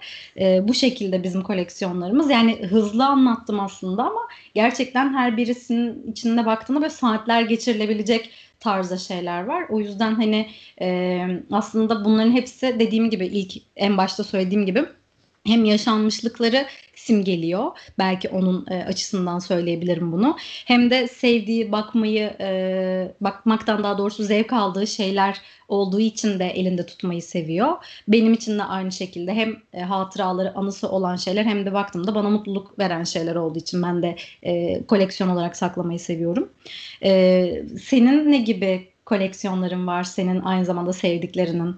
bu 0.67 0.73
şekilde 0.73 1.23
bizim 1.23 1.41
koleksiyonlarımız. 1.41 2.29
Yani 2.29 2.65
hızlı 2.65 3.05
anlattım 3.05 3.59
aslında 3.59 4.03
ama 4.03 4.19
gerçekten 4.53 5.13
her 5.13 5.37
birisinin 5.37 6.11
içinde 6.11 6.45
baktığında 6.45 6.81
böyle 6.81 6.89
saatler 6.89 7.41
geçirilebilecek 7.41 8.29
tarzda 8.59 8.97
şeyler 8.97 9.43
var. 9.43 9.65
O 9.69 9.79
yüzden 9.79 10.15
hani 10.15 10.49
aslında 11.51 12.05
bunların 12.05 12.31
hepsi 12.31 12.79
dediğim 12.79 13.09
gibi 13.09 13.25
ilk 13.25 13.53
en 13.75 13.97
başta 13.97 14.23
söylediğim 14.23 14.65
gibi 14.65 14.85
hem 15.45 15.65
yaşanmışlıkları 15.65 16.65
simgeliyor. 16.95 17.71
Belki 17.99 18.29
onun 18.29 18.65
e, 18.71 18.83
açısından 18.83 19.39
söyleyebilirim 19.39 20.11
bunu. 20.11 20.37
Hem 20.65 20.89
de 20.89 21.07
sevdiği, 21.07 21.71
bakmayı, 21.71 22.33
e, 22.39 23.11
bakmaktan 23.21 23.83
daha 23.83 23.97
doğrusu 23.97 24.23
zevk 24.23 24.53
aldığı 24.53 24.87
şeyler 24.87 25.41
olduğu 25.67 25.99
için 25.99 26.39
de 26.39 26.45
elinde 26.45 26.85
tutmayı 26.85 27.21
seviyor. 27.21 27.77
Benim 28.07 28.33
için 28.33 28.59
de 28.59 28.63
aynı 28.63 28.91
şekilde 28.91 29.33
hem 29.33 29.55
e, 29.73 29.81
hatıraları, 29.81 30.55
anısı 30.55 30.89
olan 30.89 31.15
şeyler 31.15 31.45
hem 31.45 31.65
de 31.65 31.73
baktığımda 31.73 32.15
bana 32.15 32.29
mutluluk 32.29 32.79
veren 32.79 33.03
şeyler 33.03 33.35
olduğu 33.35 33.59
için 33.59 33.83
ben 33.83 34.03
de 34.03 34.15
e, 34.43 34.83
koleksiyon 34.85 35.29
olarak 35.29 35.57
saklamayı 35.57 35.99
seviyorum. 35.99 36.51
E, 37.03 37.63
senin 37.83 38.31
ne 38.31 38.37
gibi 38.37 38.91
koleksiyonların 39.05 39.87
var? 39.87 40.03
Senin 40.03 40.41
aynı 40.41 40.65
zamanda 40.65 40.93
sevdiklerinin? 40.93 41.75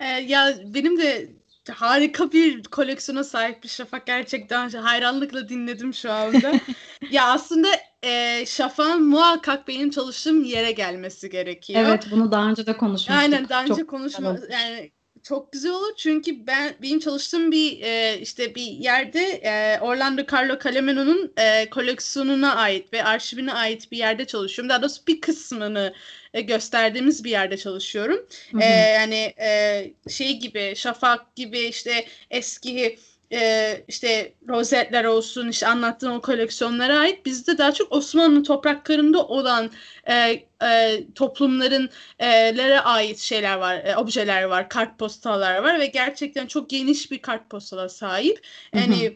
Ee, 0.00 0.06
ya 0.06 0.54
benim 0.74 0.98
de 0.98 1.28
harika 1.68 2.32
bir 2.32 2.62
koleksiyona 2.62 3.24
sahip 3.24 3.62
bir 3.62 3.68
Şafak. 3.68 4.06
Gerçekten 4.06 4.70
hayranlıkla 4.70 5.48
dinledim 5.48 5.94
şu 5.94 6.12
anda. 6.12 6.52
ya 7.10 7.28
aslında 7.28 7.68
e, 8.02 8.44
Şafak'ın 8.46 9.08
muhakkak 9.08 9.68
benim 9.68 9.90
çalıştığım 9.90 10.44
yere 10.44 10.72
gelmesi 10.72 11.30
gerekiyor. 11.30 11.80
Evet 11.80 12.06
bunu 12.10 12.32
daha 12.32 12.50
önce 12.50 12.66
de 12.66 12.76
konuşmuştuk. 12.76 13.16
Aynen 13.16 13.48
daha 13.48 13.64
önce 13.64 13.86
konuşma 13.86 14.36
yani 14.50 14.90
çok 15.22 15.52
güzel 15.52 15.72
olur 15.72 15.96
çünkü 15.96 16.46
ben 16.46 16.74
benim 16.82 16.98
çalıştığım 16.98 17.52
bir 17.52 17.80
e, 17.82 18.18
işte 18.20 18.54
bir 18.54 18.62
yerde 18.62 19.20
e, 19.20 19.80
Orlando 19.80 20.22
Carlo 20.32 20.58
Calameno'nun 20.64 21.32
e, 21.36 21.70
koleksiyonuna 21.70 22.54
ait 22.54 22.92
ve 22.92 23.04
arşivine 23.04 23.52
ait 23.52 23.92
bir 23.92 23.98
yerde 23.98 24.26
çalışıyorum. 24.26 24.68
Daha 24.68 24.82
doğrusu 24.82 25.06
bir 25.08 25.20
kısmını 25.20 25.94
e, 26.34 26.40
gösterdiğimiz 26.40 27.24
bir 27.24 27.30
yerde 27.30 27.56
çalışıyorum. 27.56 28.26
Hı 28.50 28.56
hı. 28.56 28.62
E, 28.62 28.66
yani 28.66 29.34
e, 29.40 30.10
şey 30.10 30.38
gibi 30.38 30.72
Şafak 30.76 31.36
gibi 31.36 31.58
işte 31.58 32.06
eski 32.30 32.98
e, 33.32 33.82
işte 33.88 34.32
rozetler 34.48 35.04
olsun 35.04 35.48
işte 35.48 35.66
anlattığım 35.66 36.12
o 36.12 36.20
koleksiyonlara 36.20 36.98
ait 36.98 37.26
bizde 37.26 37.58
daha 37.58 37.72
çok 37.72 37.92
Osmanlı 37.92 38.42
topraklarında 38.42 39.26
olan 39.26 39.70
e, 40.08 40.44
e, 40.62 41.00
toplumların 41.14 41.90
e, 42.18 42.26
lere 42.56 42.80
ait 42.80 43.18
şeyler 43.18 43.56
var, 43.56 43.82
e, 43.84 43.96
objeler 43.96 44.42
var, 44.42 44.68
kartpostallar 44.68 45.58
var 45.58 45.80
ve 45.80 45.86
gerçekten 45.86 46.46
çok 46.46 46.70
geniş 46.70 47.10
bir 47.10 47.18
kartpostala 47.18 47.88
sahip. 47.88 48.46
Yani 48.74 49.04
hı 49.04 49.10
hı 49.10 49.14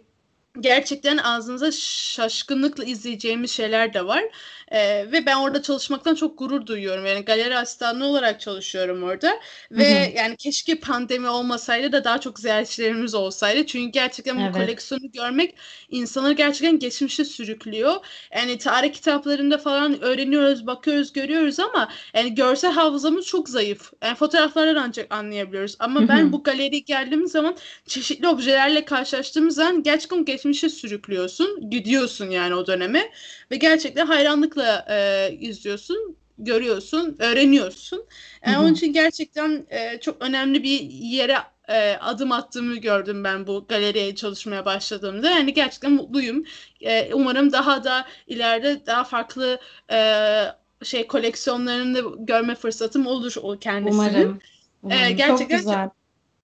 gerçekten 0.60 1.16
ağzınıza 1.16 1.72
şaşkınlıkla 1.72 2.84
izleyeceğimiz 2.84 3.50
şeyler 3.50 3.94
de 3.94 4.06
var. 4.06 4.24
Ee, 4.72 5.12
ve 5.12 5.26
ben 5.26 5.36
orada 5.36 5.62
çalışmaktan 5.62 6.14
çok 6.14 6.38
gurur 6.38 6.66
duyuyorum. 6.66 7.06
Yani 7.06 7.24
galeri 7.24 7.58
asistanı 7.58 8.06
olarak 8.06 8.40
çalışıyorum 8.40 9.02
orada. 9.02 9.40
Ve 9.70 10.06
hı 10.06 10.10
hı. 10.10 10.16
yani 10.16 10.36
keşke 10.36 10.74
pandemi 10.80 11.28
olmasaydı 11.28 11.92
da 11.92 12.04
daha 12.04 12.20
çok 12.20 12.40
ziyaretçilerimiz 12.40 13.14
olsaydı. 13.14 13.66
Çünkü 13.66 13.92
gerçekten 13.92 14.38
evet. 14.38 14.54
bu 14.54 14.58
koleksiyonu 14.58 15.12
görmek 15.12 15.54
insanı 15.90 16.32
gerçekten 16.32 16.78
geçmişe 16.78 17.24
sürüklüyor. 17.24 17.94
Yani 18.34 18.58
tarih 18.58 18.92
kitaplarında 18.92 19.58
falan 19.58 20.02
öğreniyoruz, 20.02 20.66
bakıyoruz, 20.66 21.12
görüyoruz 21.12 21.60
ama 21.60 21.88
yani 22.14 22.34
görsel 22.34 22.72
hafızamız 22.72 23.26
çok 23.26 23.48
zayıf. 23.48 23.92
Yani 24.02 24.14
fotoğraflardan 24.14 24.82
ancak 24.82 25.14
anlayabiliyoruz. 25.14 25.76
Ama 25.78 26.00
hı 26.00 26.04
hı. 26.04 26.08
ben 26.08 26.32
bu 26.32 26.42
galeriye 26.42 26.80
geldiğim 26.80 27.26
zaman 27.26 27.56
çeşitli 27.86 28.28
objelerle 28.28 28.84
karşılaştığımız 28.84 29.54
zaman 29.54 29.82
gerçekten 29.82 30.24
geçmişe 30.44 30.68
sürüklüyorsun. 30.68 31.70
Gidiyorsun 31.70 32.30
yani 32.30 32.54
o 32.54 32.66
döneme. 32.66 33.10
Ve 33.50 33.56
gerçekten 33.56 34.06
hayranlıkla 34.06 34.86
e, 34.90 35.30
izliyorsun 35.40 36.16
görüyorsun, 36.38 37.16
öğreniyorsun. 37.18 38.04
Yani 38.46 38.58
onun 38.58 38.72
için 38.72 38.92
gerçekten 38.92 39.66
e, 39.70 40.00
çok 40.00 40.22
önemli 40.22 40.62
bir 40.62 40.80
yere 40.90 41.36
e, 41.68 41.96
adım 42.00 42.32
attığımı 42.32 42.76
gördüm 42.76 43.24
ben 43.24 43.46
bu 43.46 43.64
galeriye 43.68 44.14
çalışmaya 44.14 44.64
başladığımda. 44.64 45.30
Yani 45.30 45.54
gerçekten 45.54 45.92
mutluyum. 45.92 46.44
E, 46.80 47.14
umarım 47.14 47.52
daha 47.52 47.84
da 47.84 48.06
ileride 48.26 48.86
daha 48.86 49.04
farklı 49.04 49.58
e, 49.92 49.98
şey 50.82 51.06
koleksiyonlarını 51.06 52.02
görme 52.18 52.54
fırsatım 52.54 53.06
olur 53.06 53.34
o 53.42 53.58
kendisinin. 53.58 53.98
Umarım. 53.98 54.38
umarım. 54.82 55.02
E, 55.02 55.12
gerçekten 55.12 55.36
çok 55.36 55.50
güzel. 55.50 55.88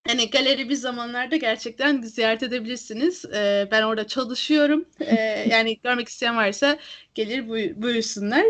Hani 0.06 0.30
galeri 0.30 0.68
bir 0.68 0.74
zamanlarda 0.74 1.36
gerçekten 1.36 2.02
ziyaret 2.02 2.42
edebilirsiniz. 2.42 3.24
Ee, 3.24 3.68
ben 3.70 3.82
orada 3.82 4.06
çalışıyorum. 4.06 4.88
Ee, 5.00 5.14
yani 5.50 5.80
görmek 5.80 6.08
isteyen 6.08 6.36
varsa 6.36 6.78
gelir 7.14 7.48
buy- 7.48 7.82
buyursunlar. 7.82 8.44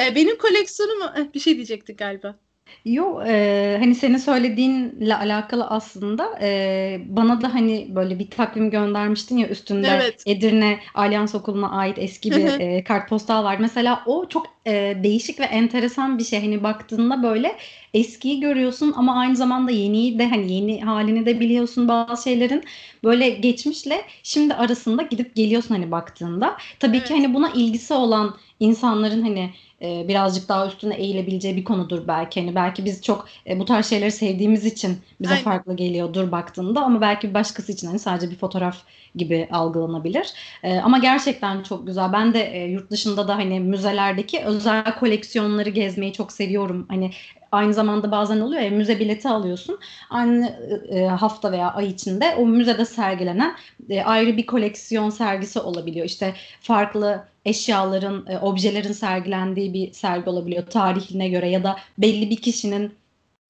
Ee, 0.00 0.14
benim 0.14 0.38
koleksiyonum 0.38 1.02
eh, 1.02 1.34
bir 1.34 1.40
şey 1.40 1.54
diyecektik 1.56 1.98
galiba. 1.98 2.38
Yo, 2.84 3.22
e, 3.26 3.76
hani 3.80 3.94
senin 3.94 4.16
söylediğinle 4.16 5.16
alakalı 5.16 5.66
aslında 5.66 6.38
e, 6.42 7.00
bana 7.08 7.40
da 7.42 7.54
hani 7.54 7.86
böyle 7.94 8.18
bir 8.18 8.30
takvim 8.30 8.70
göndermiştin 8.70 9.36
ya 9.38 9.48
üstünde 9.48 9.88
Evet. 9.88 10.22
Edirne 10.26 10.80
Alyans 10.94 11.34
Okulu'na 11.34 11.70
ait 11.70 11.98
eski 11.98 12.34
bir 12.34 12.60
e, 12.60 12.84
kartpostal 12.84 13.44
var. 13.44 13.56
Mesela 13.60 14.02
o 14.06 14.28
çok 14.28 14.46
e, 14.66 14.72
değişik 15.02 15.40
ve 15.40 15.44
enteresan 15.44 16.18
bir 16.18 16.24
şey. 16.24 16.40
Hani 16.40 16.62
baktığında 16.62 17.22
böyle 17.22 17.56
eskiyi 17.96 18.40
görüyorsun 18.40 18.94
ama 18.96 19.18
aynı 19.18 19.36
zamanda 19.36 19.70
yeniyi 19.70 20.18
de 20.18 20.28
hani 20.28 20.52
yeni 20.52 20.80
halini 20.80 21.26
de 21.26 21.40
biliyorsun 21.40 21.88
bazı 21.88 22.22
şeylerin 22.22 22.64
böyle 23.04 23.30
geçmişle 23.30 24.02
şimdi 24.22 24.54
arasında 24.54 25.02
gidip 25.02 25.36
geliyorsun 25.36 25.74
hani 25.74 25.90
baktığında. 25.90 26.56
Tabii 26.80 27.04
ki 27.04 27.14
hani 27.14 27.34
buna 27.34 27.50
ilgisi 27.50 27.94
olan 27.94 28.34
insanların 28.60 29.22
hani 29.22 29.50
e, 29.82 30.08
birazcık 30.08 30.48
daha 30.48 30.66
üstüne 30.66 30.94
eğilebileceği 30.94 31.56
bir 31.56 31.64
konudur 31.64 32.08
belki. 32.08 32.40
Hani 32.40 32.54
belki 32.54 32.84
biz 32.84 33.02
çok 33.02 33.28
e, 33.46 33.58
bu 33.58 33.64
tarz 33.64 33.86
şeyleri 33.86 34.12
sevdiğimiz 34.12 34.64
için 34.64 34.98
bize 35.20 35.32
Aynen. 35.32 35.44
farklı 35.44 35.76
geliyordur 35.76 36.32
baktığında 36.32 36.82
ama 36.82 37.00
belki 37.00 37.28
bir 37.28 37.34
başkası 37.34 37.72
için 37.72 37.86
hani 37.86 37.98
sadece 37.98 38.30
bir 38.30 38.36
fotoğraf 38.36 38.76
gibi 39.14 39.48
algılanabilir. 39.52 40.32
E, 40.62 40.78
ama 40.78 40.98
gerçekten 40.98 41.62
çok 41.62 41.86
güzel. 41.86 42.12
Ben 42.12 42.34
de 42.34 42.40
e, 42.40 42.64
yurt 42.64 42.90
dışında 42.90 43.28
da 43.28 43.36
hani 43.36 43.60
müzelerdeki 43.60 44.40
özel 44.40 44.98
koleksiyonları 44.98 45.70
gezmeyi 45.70 46.12
çok 46.12 46.32
seviyorum. 46.32 46.86
Hani 46.88 47.10
aynı 47.56 47.74
zamanda 47.74 48.10
bazen 48.10 48.40
oluyor 48.40 48.62
ya 48.62 48.70
müze 48.70 49.00
bileti 49.00 49.28
alıyorsun. 49.28 49.78
Aynı 50.10 50.46
e, 50.88 51.06
hafta 51.06 51.52
veya 51.52 51.74
ay 51.74 51.88
içinde 51.88 52.34
o 52.38 52.46
müzede 52.46 52.84
sergilenen 52.84 53.56
e, 53.90 54.02
ayrı 54.02 54.36
bir 54.36 54.46
koleksiyon 54.46 55.10
sergisi 55.10 55.60
olabiliyor. 55.60 56.06
İşte 56.06 56.34
farklı 56.60 57.24
eşyaların, 57.44 58.26
e, 58.28 58.38
objelerin 58.38 58.92
sergilendiği 58.92 59.74
bir 59.74 59.92
sergi 59.92 60.30
olabiliyor 60.30 60.66
tarihine 60.66 61.28
göre 61.28 61.50
ya 61.50 61.64
da 61.64 61.76
belli 61.98 62.30
bir 62.30 62.36
kişinin 62.36 62.92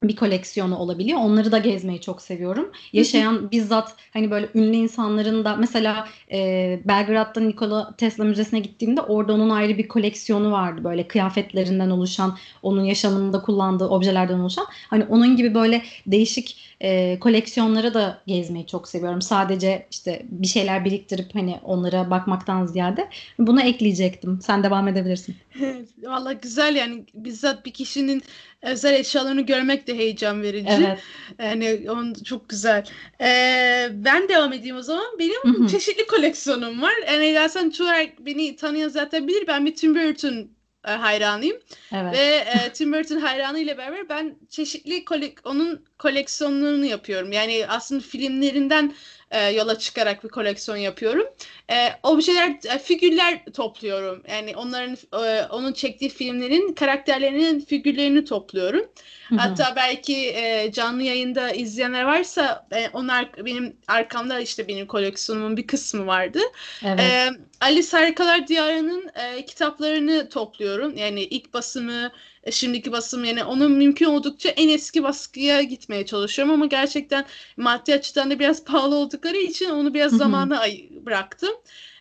bir 0.08 0.16
koleksiyonu 0.16 0.78
olabiliyor. 0.78 1.18
Onları 1.18 1.52
da 1.52 1.58
gezmeyi 1.58 2.00
çok 2.00 2.22
seviyorum. 2.22 2.72
Yaşayan 2.92 3.50
bizzat 3.50 3.94
hani 4.12 4.30
böyle 4.30 4.48
ünlü 4.54 4.76
insanların 4.76 5.44
da 5.44 5.56
mesela 5.56 6.08
e, 6.32 6.80
Belgrad'da 6.84 7.40
Nikola 7.40 7.94
Tesla 7.98 8.24
Müzesi'ne 8.24 8.60
gittiğimde 8.60 9.00
orada 9.00 9.32
onun 9.34 9.50
ayrı 9.50 9.78
bir 9.78 9.88
koleksiyonu 9.88 10.52
vardı. 10.52 10.84
Böyle 10.84 11.08
kıyafetlerinden 11.08 11.90
oluşan, 11.90 12.38
onun 12.62 12.84
yaşamında 12.84 13.42
kullandığı 13.42 13.88
objelerden 13.88 14.38
oluşan. 14.38 14.66
Hani 14.70 15.04
onun 15.04 15.36
gibi 15.36 15.54
böyle 15.54 15.82
değişik 16.06 16.76
e, 16.80 17.18
koleksiyonları 17.20 17.94
da 17.94 18.18
gezmeyi 18.26 18.66
çok 18.66 18.88
seviyorum. 18.88 19.22
Sadece 19.22 19.86
işte 19.90 20.22
bir 20.30 20.46
şeyler 20.46 20.84
biriktirip 20.84 21.34
hani 21.34 21.58
onlara 21.64 22.10
bakmaktan 22.10 22.66
ziyade 22.66 23.08
bunu 23.38 23.62
ekleyecektim. 23.62 24.38
Sen 24.42 24.62
devam 24.62 24.88
edebilirsin. 24.88 25.36
Valla 26.02 26.32
güzel 26.32 26.76
yani 26.76 27.04
bizzat 27.14 27.66
bir 27.66 27.70
kişinin 27.70 28.22
özel 28.62 28.94
eşyalarını 28.94 29.40
görmek 29.40 29.86
de 29.86 29.95
heyecan 29.96 30.42
verici. 30.42 30.68
Evet. 30.70 30.98
Yani 31.38 31.90
on 31.90 32.14
çok 32.14 32.48
güzel. 32.48 32.84
Ee, 33.20 33.88
ben 33.92 34.28
devam 34.28 34.52
edeyim 34.52 34.76
o 34.76 34.82
zaman. 34.82 35.18
Benim 35.18 35.66
çeşitli 35.66 36.06
koleksiyonum 36.06 36.82
var. 36.82 36.94
Yani 37.06 37.34
zaten 37.34 37.70
çoğu 37.70 37.88
beni 38.18 38.56
tanıyan 38.56 38.88
zaten 38.88 39.28
bilir. 39.28 39.46
Ben 39.46 39.66
bir 39.66 39.74
Tim 39.74 39.94
Burton 39.94 40.48
e, 40.86 40.90
hayranıyım. 40.90 41.56
Evet. 41.92 42.12
Ve 42.12 42.18
e, 42.18 42.72
Tim 42.72 42.92
Burton 42.92 43.16
hayranı 43.16 43.58
ile 43.58 43.78
beraber 43.78 44.08
ben 44.08 44.36
çeşitli 44.50 45.04
kolek 45.04 45.38
onun 45.44 45.84
koleksiyonlarını 45.98 46.86
yapıyorum. 46.86 47.32
Yani 47.32 47.66
aslında 47.68 48.00
filmlerinden 48.00 48.94
e, 49.30 49.50
yola 49.50 49.78
çıkarak 49.78 50.24
bir 50.24 50.28
koleksiyon 50.28 50.78
yapıyorum. 50.78 51.26
E, 51.70 51.88
objeler, 52.02 52.56
e, 52.74 52.78
figürler 52.78 53.44
topluyorum. 53.54 54.22
Yani 54.28 54.56
onların 54.56 54.96
e, 55.26 55.46
onun 55.46 55.72
çektiği 55.72 56.10
filmlerin 56.10 56.72
karakterlerinin 56.72 57.60
figürlerini 57.60 58.24
topluyorum. 58.24 58.86
Hı-hı. 59.28 59.38
Hatta 59.38 59.72
belki 59.76 60.16
e, 60.16 60.72
canlı 60.72 61.02
yayında 61.02 61.50
izleyenler 61.50 62.02
varsa 62.02 62.66
e, 62.72 62.88
onlar 62.92 63.44
benim 63.44 63.76
arkamda 63.88 64.40
işte 64.40 64.68
benim 64.68 64.86
koleksiyonumun 64.86 65.56
bir 65.56 65.66
kısmı 65.66 66.06
vardı. 66.06 66.38
Evet. 66.84 67.00
E, 67.00 67.30
Alice 67.60 67.96
Harikalar 67.96 68.46
Diyarı'nın 68.48 69.10
e, 69.14 69.44
kitaplarını 69.46 70.28
topluyorum. 70.28 70.96
Yani 70.96 71.22
ilk 71.22 71.54
basımı, 71.54 72.12
şimdiki 72.50 72.92
basım 72.92 73.24
yani 73.24 73.44
onun 73.44 73.72
mümkün 73.72 74.06
oldukça 74.06 74.48
en 74.48 74.68
eski 74.68 75.02
baskıya 75.02 75.62
gitmeye 75.62 76.06
çalışıyorum 76.06 76.54
ama 76.54 76.66
gerçekten 76.66 77.24
maddi 77.56 77.94
açıdan 77.94 78.30
da 78.30 78.38
biraz 78.38 78.64
pahalı 78.64 78.96
oldukları 78.96 79.36
için 79.36 79.70
onu 79.70 79.94
biraz 79.94 80.10
Hı-hı. 80.12 80.18
zamana 80.18 80.58
ay- 80.60 80.88
bıraktım. 81.06 81.52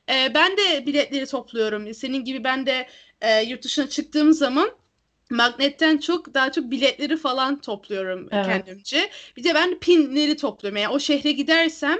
E, 0.09 0.31
ben 0.33 0.57
de 0.57 0.85
biletleri 0.85 1.25
topluyorum. 1.25 1.93
Senin 1.93 2.23
gibi 2.23 2.43
ben 2.43 2.65
de 2.65 2.87
e, 3.21 3.41
yurt 3.41 3.63
dışına 3.63 3.89
çıktığım 3.89 4.33
zaman 4.33 4.69
magnetten 5.29 5.97
çok 5.97 6.33
daha 6.33 6.51
çok 6.51 6.71
biletleri 6.71 7.17
falan 7.17 7.61
topluyorum 7.61 8.29
evet. 8.31 8.45
kendimce. 8.45 9.09
Bir 9.37 9.43
de 9.43 9.53
ben 9.53 9.79
pinleri 9.79 10.37
topluyorum. 10.37 10.77
Yani 10.81 10.93
o 10.93 10.99
şehre 10.99 11.31
gidersem 11.31 11.97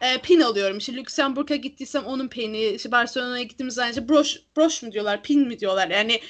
e, 0.00 0.18
pin 0.18 0.40
alıyorum. 0.40 0.78
İşte 0.78 0.94
Lüksemburg'a 0.94 1.56
gittiysem 1.56 2.04
onun 2.04 2.28
pini, 2.28 2.64
işte 2.64 2.92
Barcelona'ya 2.92 3.42
gittiğimiz 3.42 3.74
zaman 3.74 3.90
işte 3.90 4.08
broş, 4.08 4.36
broş 4.56 4.82
mu 4.82 4.92
diyorlar, 4.92 5.22
pin 5.22 5.48
mi 5.48 5.60
diyorlar. 5.60 5.88
Yani 5.88 6.20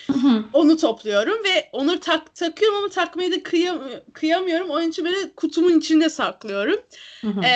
onu 0.53 0.77
topluyorum 0.77 1.45
ve 1.45 1.69
onu 1.73 2.01
tak 2.01 2.35
takıyorum 2.35 2.79
ama 2.79 2.89
takmayı 2.89 3.33
da 3.33 3.43
kıyam 3.43 3.81
kıyamıyorum. 4.13 4.71
Onun 4.71 4.89
için 4.89 5.05
böyle 5.05 5.35
kutumun 5.37 5.79
içinde 5.79 6.09
saklıyorum. 6.09 6.81
e, 7.45 7.51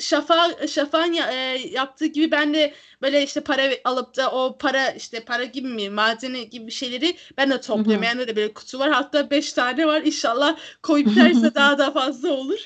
Şafa 0.00 0.66
Şafak'ın 0.68 1.12
ya, 1.12 1.32
e, 1.32 1.58
yaptığı 1.68 2.06
gibi 2.06 2.30
ben 2.30 2.54
de 2.54 2.74
böyle 3.02 3.22
işte 3.22 3.40
para 3.40 3.62
alıp 3.84 4.16
da 4.16 4.30
o 4.30 4.58
para 4.58 4.90
işte 4.90 5.20
para 5.20 5.44
gibi 5.44 5.68
mi 5.68 5.90
malzeme 5.90 6.42
gibi 6.44 6.70
şeyleri 6.70 7.16
ben 7.36 7.50
de 7.50 7.60
topluyorum. 7.60 8.02
Yani 8.02 8.28
de 8.28 8.36
böyle 8.36 8.54
kutu 8.54 8.78
var. 8.78 8.90
Hatta 8.90 9.30
beş 9.30 9.52
tane 9.52 9.86
var. 9.86 10.02
İnşallah 10.02 10.56
koyup 10.82 11.16
derse 11.16 11.54
daha 11.54 11.78
da 11.78 11.92
fazla 11.92 12.30
olur. 12.30 12.58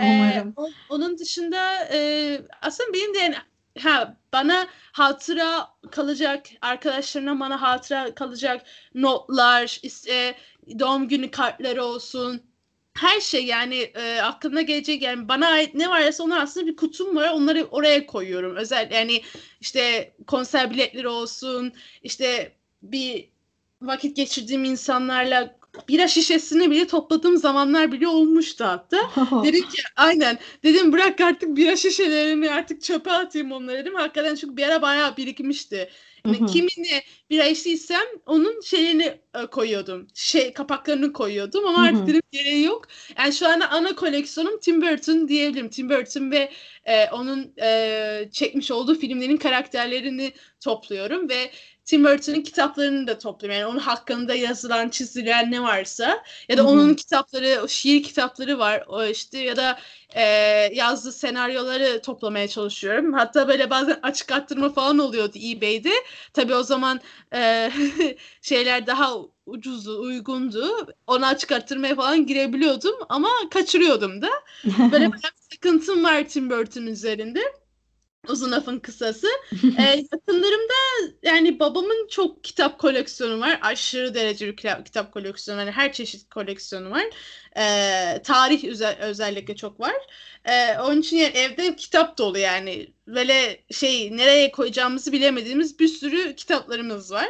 Ee, 0.00 0.44
onun 0.88 1.18
dışında 1.18 1.88
e, 1.92 2.40
aslında 2.62 2.92
benim 2.92 3.14
de 3.14 3.18
yani, 3.18 3.34
ha 3.78 4.16
bana 4.32 4.66
hatıra 4.92 5.68
kalacak 5.90 6.46
arkadaşlarına 6.60 7.40
bana 7.40 7.62
hatıra 7.62 8.14
kalacak 8.14 8.66
notlar 8.94 9.78
işte 9.82 10.34
doğum 10.78 11.08
günü 11.08 11.30
kartları 11.30 11.84
olsun 11.84 12.42
her 12.94 13.20
şey 13.20 13.46
yani 13.46 13.76
e, 13.76 14.20
aklına 14.20 14.62
gelecek 14.62 15.02
yani 15.02 15.28
bana 15.28 15.48
ait 15.48 15.74
ne 15.74 15.88
varsa 15.88 16.24
onlar 16.24 16.40
aslında 16.40 16.66
bir 16.66 16.76
kutum 16.76 17.16
var 17.16 17.30
onları 17.30 17.64
oraya 17.64 18.06
koyuyorum. 18.06 18.56
Özel 18.56 18.90
yani 18.90 19.22
işte 19.60 20.14
konser 20.26 20.70
biletleri 20.70 21.08
olsun 21.08 21.72
işte 22.02 22.52
bir 22.82 23.28
vakit 23.82 24.16
geçirdiğim 24.16 24.64
insanlarla 24.64 25.56
bira 25.88 26.08
şişesini 26.08 26.70
bile 26.70 26.86
topladığım 26.86 27.36
zamanlar 27.36 27.92
bile 27.92 28.08
olmuştu 28.08 28.64
hatta. 28.64 29.10
dedim 29.44 29.68
ki 29.68 29.82
aynen 29.96 30.38
dedim 30.62 30.92
bırak 30.92 31.20
artık 31.20 31.56
bira 31.56 31.76
şişelerini 31.76 32.50
artık 32.50 32.82
çöpe 32.82 33.10
atayım 33.10 33.52
onları 33.52 33.78
dedim. 33.78 33.94
Hakikaten 33.94 34.34
çünkü 34.34 34.56
bir 34.56 34.62
ara 34.62 34.82
bayağı 34.82 35.16
birikmişti. 35.16 35.90
Yani 36.26 36.46
kimini 36.46 37.02
bira 37.30 37.44
içtiysem 37.44 38.06
onun 38.26 38.60
şeyini 38.60 39.18
e, 39.34 39.46
koyuyordum. 39.46 40.06
Şey 40.14 40.52
kapaklarını 40.52 41.12
koyuyordum 41.12 41.66
ama 41.66 41.82
artık 41.82 42.06
dedim 42.06 42.22
gereği 42.32 42.64
yok. 42.64 42.84
Yani 43.18 43.32
şu 43.32 43.48
anda 43.48 43.70
ana 43.70 43.94
koleksiyonum 43.94 44.60
Tim 44.60 44.82
Burton 44.82 45.28
diyebilirim. 45.28 45.68
Tim 45.68 45.88
Burton 45.90 46.30
ve 46.30 46.52
e, 46.84 47.10
onun 47.10 47.52
e, 47.62 48.28
çekmiş 48.32 48.70
olduğu 48.70 48.94
filmlerin 48.94 49.36
karakterlerini 49.36 50.32
topluyorum 50.60 51.28
ve 51.28 51.50
Tim 51.84 52.04
Burton'ın 52.04 52.40
kitaplarını 52.40 53.06
da 53.06 53.18
topluyorum. 53.18 53.60
Yani 53.60 53.70
onun 53.70 53.78
hakkında 53.78 54.34
yazılan, 54.34 54.88
çizilen 54.88 55.50
ne 55.50 55.62
varsa 55.62 56.22
ya 56.48 56.58
da 56.58 56.66
onun 56.66 56.94
kitapları, 56.94 57.62
o 57.64 57.68
şiir 57.68 58.02
kitapları 58.02 58.58
var. 58.58 58.84
O 58.88 59.04
işte 59.04 59.38
ya 59.38 59.56
da 59.56 59.78
e, 60.14 60.22
yazdığı 60.72 61.12
senaryoları 61.12 62.02
toplamaya 62.02 62.48
çalışıyorum. 62.48 63.12
Hatta 63.12 63.48
böyle 63.48 63.70
bazen 63.70 63.98
açık 64.02 64.32
arttırma 64.32 64.72
falan 64.72 64.98
oluyordu 64.98 65.38
eBay'de. 65.38 65.92
Tabii 66.32 66.54
o 66.54 66.62
zaman 66.62 67.00
e, 67.34 67.72
şeyler 68.42 68.86
daha 68.86 69.14
ucuzdu, 69.46 70.00
uygundu. 70.00 70.86
Ona 71.06 71.26
açık 71.26 71.52
arttırmaya 71.52 71.94
falan 71.94 72.26
girebiliyordum 72.26 72.94
ama 73.08 73.28
kaçırıyordum 73.50 74.22
da. 74.22 74.28
Böyle 74.92 75.12
bir 75.12 75.18
sıkıntım 75.52 76.04
var 76.04 76.28
Tim 76.28 76.50
Burton 76.50 76.86
üzerinde. 76.86 77.61
Uzun 78.28 78.52
lafın 78.52 78.78
kısası. 78.78 79.26
ee, 79.78 80.04
yakınlarımda 80.12 80.74
yani 81.22 81.60
babamın 81.60 82.06
çok 82.10 82.44
kitap 82.44 82.78
koleksiyonu 82.78 83.40
var. 83.40 83.58
Aşırı 83.62 84.14
dereceli 84.14 84.56
kitap 84.56 85.12
koleksiyonu 85.12 85.60
var. 85.60 85.66
Yani 85.66 85.74
her 85.74 85.92
çeşit 85.92 86.30
koleksiyonu 86.30 86.90
var. 86.90 87.04
Ee, 87.56 88.22
tarih 88.22 88.64
özel, 88.64 88.98
özellikle 89.00 89.56
çok 89.56 89.80
var. 89.80 89.94
Ee, 90.44 90.78
onun 90.78 91.00
için 91.00 91.16
yani 91.16 91.36
evde 91.36 91.76
kitap 91.76 92.18
dolu 92.18 92.38
yani. 92.38 92.92
Böyle 93.06 93.64
şey 93.70 94.16
nereye 94.16 94.52
koyacağımızı 94.52 95.12
bilemediğimiz 95.12 95.78
bir 95.78 95.88
sürü 95.88 96.34
kitaplarımız 96.36 97.12
var. 97.12 97.28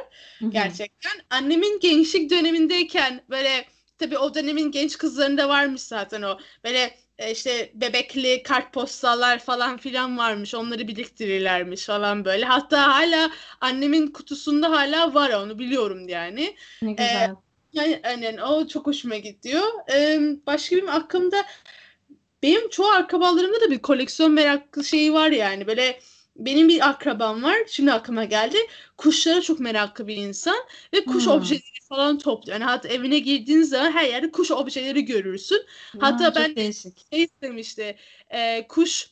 Gerçekten. 0.49 1.13
Annemin 1.31 1.81
gençlik 1.81 2.31
dönemindeyken 2.31 3.25
böyle 3.31 3.65
tabii 3.99 4.19
o 4.19 4.35
dönemin 4.35 4.71
genç 4.71 4.99
kızlarında 4.99 5.49
varmış 5.49 5.83
zaten 5.83 6.23
o. 6.23 6.39
Böyle 6.65 6.95
işte 7.31 7.71
bebekli 7.75 8.43
kartpostallar 8.43 9.39
falan 9.39 9.77
filan 9.77 10.19
varmış. 10.19 10.55
Onları 10.55 10.89
biriktirirlermiş 10.89 11.87
falan 11.87 12.25
böyle. 12.25 12.45
Hatta 12.45 12.95
hala 12.95 13.31
annemin 13.61 14.07
kutusunda 14.07 14.71
hala 14.71 15.15
var 15.15 15.31
onu 15.31 15.59
biliyorum 15.59 16.09
yani. 16.09 16.57
Ne 16.83 16.91
e, 16.91 16.93
güzel. 16.93 17.31
Ee, 17.31 17.35
yani, 17.73 18.01
yani 18.05 18.43
o 18.43 18.67
çok 18.67 18.87
hoşuma 18.87 19.17
gidiyor. 19.17 19.63
Ee, 19.93 20.21
başka 20.47 20.77
bir 20.77 20.97
aklımda 20.97 21.45
benim 22.43 22.69
çoğu 22.69 22.91
akrabalarımda 22.91 23.61
da 23.61 23.71
bir 23.71 23.79
koleksiyon 23.79 24.33
meraklı 24.33 24.85
şeyi 24.85 25.13
var 25.13 25.31
yani. 25.31 25.67
Böyle 25.67 26.01
benim 26.37 26.69
bir 26.69 26.89
akrabam 26.89 27.43
var. 27.43 27.57
Şimdi 27.69 27.93
aklıma 27.93 28.25
geldi. 28.25 28.57
Kuşlara 28.97 29.41
çok 29.41 29.61
meraklı 29.61 30.07
bir 30.07 30.17
insan 30.17 30.57
ve 30.95 31.05
kuş 31.05 31.27
hmm. 31.27 31.33
objeleri 31.33 31.72
falan 31.97 32.19
topluyor. 32.19 32.61
Yani 32.61 32.71
hatta 32.71 32.89
evine 32.89 33.19
girdiğin 33.19 33.63
zaman 33.63 33.93
her 33.93 34.05
yerde 34.05 34.31
kuş 34.31 34.51
objeleri 34.51 35.05
görürsün. 35.05 35.67
Hatta 36.01 36.27
Aa, 36.27 36.35
ben 36.35 36.57
değişik. 36.57 37.07
şey 37.13 37.23
istemişti. 37.23 37.97
E, 38.31 38.67
kuş 38.69 39.11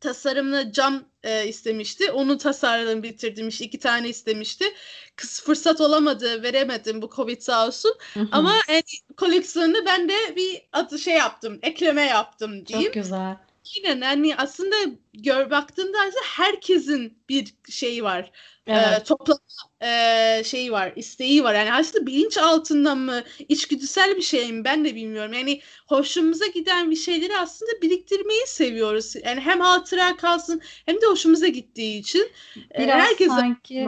tasarımlı 0.00 0.72
cam 0.72 1.04
e, 1.22 1.48
istemişti. 1.48 2.10
Onu 2.10 2.38
tasarladım 2.38 3.02
bitirdim 3.02 3.48
işte 3.48 3.64
iki 3.64 3.78
tane 3.78 4.08
istemişti. 4.08 4.64
Kız 5.16 5.42
fırsat 5.42 5.80
olamadı 5.80 6.42
veremedim 6.42 7.02
bu 7.02 7.10
Covid 7.16 7.40
sağ 7.40 7.66
olsun. 7.66 7.94
Ama 8.32 8.54
yani, 8.68 8.82
koleksiyonunda 9.16 9.86
ben 9.86 10.08
de 10.08 10.36
bir 10.36 10.62
adı 10.72 10.98
şey 10.98 11.14
yaptım 11.14 11.58
ekleme 11.62 12.02
yaptım 12.02 12.66
diyeyim. 12.66 12.92
Çok 12.92 12.94
güzel. 12.94 13.36
Aynen 13.76 14.02
yani 14.02 14.36
aslında 14.36 14.76
gör 15.14 15.50
baktığında 15.50 15.98
herkesin 16.36 17.18
bir 17.28 17.54
şeyi 17.70 18.04
var. 18.04 18.30
Evet. 18.66 19.00
E, 19.00 19.04
toplama 19.04 19.40
e, 19.82 20.42
şeyi 20.44 20.72
var, 20.72 20.92
isteği 20.96 21.44
var. 21.44 21.54
Yani 21.54 21.72
aslında 21.72 22.06
bilinç 22.06 22.38
altından 22.38 22.98
mı, 22.98 23.22
içgüdüsel 23.48 24.16
bir 24.16 24.22
şey 24.22 24.52
mi 24.52 24.64
ben 24.64 24.84
de 24.84 24.94
bilmiyorum. 24.94 25.32
Yani 25.32 25.60
hoşumuza 25.86 26.46
giden 26.46 26.90
bir 26.90 26.96
şeyleri 26.96 27.38
aslında 27.38 27.72
biriktirmeyi 27.82 28.46
seviyoruz. 28.46 29.14
Yani 29.24 29.40
hem 29.40 29.60
hatıra 29.60 30.16
kalsın 30.16 30.62
hem 30.86 31.00
de 31.00 31.06
hoşumuza 31.06 31.48
gittiği 31.48 31.98
için. 31.98 32.30
Biraz 32.78 33.00
herkes 33.00 33.28
sanki 33.28 33.86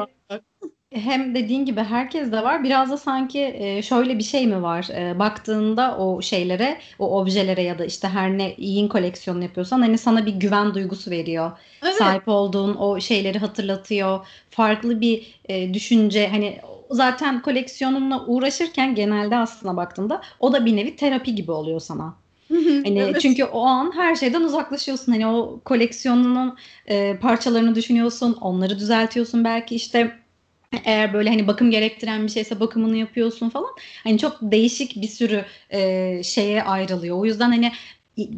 hem 0.94 1.34
dediğin 1.34 1.64
gibi 1.64 1.80
herkes 1.80 2.32
de 2.32 2.42
var. 2.42 2.64
Biraz 2.64 2.90
da 2.90 2.96
sanki 2.96 3.54
e, 3.58 3.82
şöyle 3.82 4.18
bir 4.18 4.22
şey 4.22 4.46
mi 4.46 4.62
var? 4.62 4.88
E, 4.96 5.18
baktığında 5.18 5.98
o 5.98 6.22
şeylere, 6.22 6.78
o 6.98 7.20
objelere 7.20 7.62
ya 7.62 7.78
da 7.78 7.84
işte 7.84 8.08
her 8.08 8.38
ne 8.38 8.54
yiyin 8.58 8.88
koleksiyonu 8.88 9.42
yapıyorsan 9.42 9.80
hani 9.80 9.98
sana 9.98 10.26
bir 10.26 10.32
güven 10.32 10.74
duygusu 10.74 11.10
veriyor. 11.10 11.50
Evet. 11.82 11.94
Sahip 11.94 12.28
olduğun 12.28 12.74
o 12.74 13.00
şeyleri 13.00 13.38
hatırlatıyor. 13.38 14.26
Farklı 14.50 15.00
bir 15.00 15.40
e, 15.48 15.74
düşünce 15.74 16.28
hani 16.28 16.58
zaten 16.90 17.42
koleksiyonunla 17.42 18.26
uğraşırken 18.26 18.94
genelde 18.94 19.36
aslında 19.36 19.76
baktığında 19.76 20.20
o 20.40 20.52
da 20.52 20.66
bir 20.66 20.76
nevi 20.76 20.96
terapi 20.96 21.34
gibi 21.34 21.52
oluyor 21.52 21.80
sana. 21.80 22.14
Hani 22.84 22.98
evet. 22.98 23.20
çünkü 23.20 23.44
o 23.44 23.64
an 23.64 23.92
her 23.96 24.14
şeyden 24.14 24.40
uzaklaşıyorsun. 24.40 25.12
Hani 25.12 25.26
o 25.26 25.60
koleksiyonunun 25.64 26.56
e, 26.86 27.16
parçalarını 27.16 27.74
düşünüyorsun, 27.74 28.38
onları 28.40 28.78
düzeltiyorsun 28.78 29.44
belki 29.44 29.74
işte 29.74 30.23
eğer 30.84 31.12
böyle 31.12 31.28
hani 31.30 31.46
bakım 31.46 31.70
gerektiren 31.70 32.26
bir 32.26 32.32
şeyse 32.32 32.60
bakımını 32.60 32.96
yapıyorsun 32.96 33.50
falan. 33.50 33.70
Hani 34.04 34.18
çok 34.18 34.38
değişik 34.42 34.96
bir 35.02 35.08
sürü 35.08 35.44
e, 35.70 36.22
şeye 36.24 36.62
ayrılıyor. 36.62 37.18
O 37.18 37.24
yüzden 37.24 37.50
hani 37.50 37.72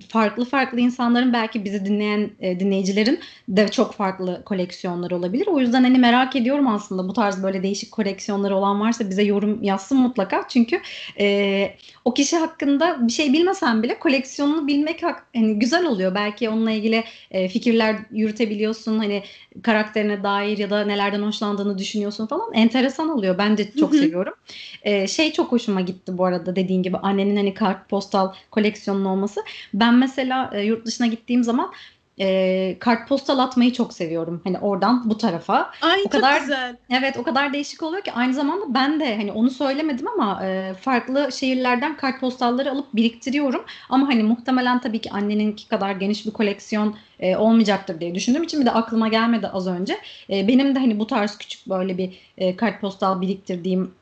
farklı 0.09 0.45
farklı 0.45 0.81
insanların 0.81 1.33
belki 1.33 1.65
bizi 1.65 1.85
dinleyen 1.85 2.31
e, 2.41 2.61
dinleyicilerin 2.61 3.21
de 3.49 3.69
çok 3.69 3.95
farklı 3.95 4.43
koleksiyonları 4.45 5.17
olabilir. 5.17 5.47
O 5.47 5.61
yüzden 5.61 5.83
hani 5.83 5.99
merak 5.99 6.37
ediyorum 6.37 6.67
aslında 6.67 7.09
bu 7.09 7.13
tarz 7.13 7.43
böyle 7.43 7.63
değişik 7.63 7.93
koleksiyonları 7.93 8.57
olan 8.57 8.81
varsa 8.81 9.11
bize 9.11 9.23
yorum 9.23 9.63
yazsın 9.63 9.99
mutlaka. 9.99 10.45
Çünkü 10.49 10.81
e, 11.21 11.77
o 12.05 12.15
kişi 12.15 12.37
hakkında 12.37 13.07
bir 13.07 13.13
şey 13.13 13.33
bilmesen 13.33 13.83
bile 13.83 13.99
koleksiyonunu 13.99 14.67
bilmek 14.67 15.03
hani 15.35 15.59
güzel 15.59 15.87
oluyor. 15.87 16.15
Belki 16.15 16.49
onunla 16.49 16.71
ilgili 16.71 17.05
e, 17.31 17.49
fikirler 17.49 17.97
yürütebiliyorsun. 18.11 18.99
Hani 18.99 19.23
karakterine 19.63 20.23
dair 20.23 20.59
ya 20.59 20.71
da 20.71 20.85
nelerden 20.85 21.23
hoşlandığını 21.23 21.79
düşünüyorsun 21.79 22.27
falan. 22.27 22.53
Enteresan 22.55 23.09
oluyor. 23.09 23.39
Ben 23.39 23.59
de 23.59 23.73
çok 23.73 23.95
seviyorum. 23.95 24.35
E, 24.83 25.07
şey 25.07 25.33
çok 25.33 25.53
hoşuma 25.53 25.81
gitti 25.81 26.19
bu 26.19 26.25
arada 26.25 26.57
dediğin 26.57 26.83
gibi 26.83 26.97
annenin 26.97 27.37
hani 27.37 27.55
kartpostal 27.55 28.33
koleksiyonun 28.51 29.05
olması. 29.05 29.41
Ben 29.75 29.95
mesela 29.95 30.51
e, 30.55 30.63
yurt 30.63 30.87
dışına 30.87 31.07
gittiğim 31.07 31.45
zaman 31.45 31.73
e, 32.21 32.77
kartpostal 32.79 33.39
atmayı 33.39 33.73
çok 33.73 33.93
seviyorum. 33.93 34.41
Hani 34.45 34.59
oradan 34.59 35.11
bu 35.11 35.19
tarafa. 35.19 35.71
Ay 35.83 36.01
o 36.01 36.03
çok 36.03 36.13
kadar, 36.13 36.41
güzel. 36.41 36.77
Evet 36.91 37.17
o 37.17 37.23
kadar 37.23 37.53
değişik 37.53 37.83
oluyor 37.83 38.03
ki 38.03 38.13
aynı 38.13 38.35
zamanda 38.35 38.75
ben 38.75 39.01
de 39.01 39.17
hani 39.17 39.33
onu 39.33 39.51
söylemedim 39.51 40.09
ama 40.09 40.47
e, 40.47 40.75
farklı 40.75 41.33
şehirlerden 41.33 41.97
kartpostalları 41.97 42.71
alıp 42.71 42.87
biriktiriyorum. 42.95 43.65
Ama 43.89 44.09
hani 44.09 44.23
muhtemelen 44.23 44.81
tabii 44.81 44.99
ki 44.99 45.11
anneninki 45.11 45.69
kadar 45.69 45.91
geniş 45.91 46.27
bir 46.27 46.31
koleksiyon 46.31 46.97
e, 47.21 47.37
olmayacaktır 47.37 48.01
diye 48.01 48.15
düşündüğüm 48.15 48.43
için 48.43 48.61
bir 48.61 48.67
de 48.67 48.71
aklıma 48.71 49.09
gelmedi 49.09 49.49
az 49.49 49.67
önce. 49.67 49.99
E, 50.31 50.49
benim 50.49 50.75
de 50.75 50.79
hani 50.79 50.99
bu 50.99 51.07
tarz 51.07 51.39
küçük 51.39 51.69
böyle 51.69 51.99
bir 51.99 52.19
e, 52.39 52.57
kartpostal 52.57 53.21
biriktirdiğim 53.21 53.95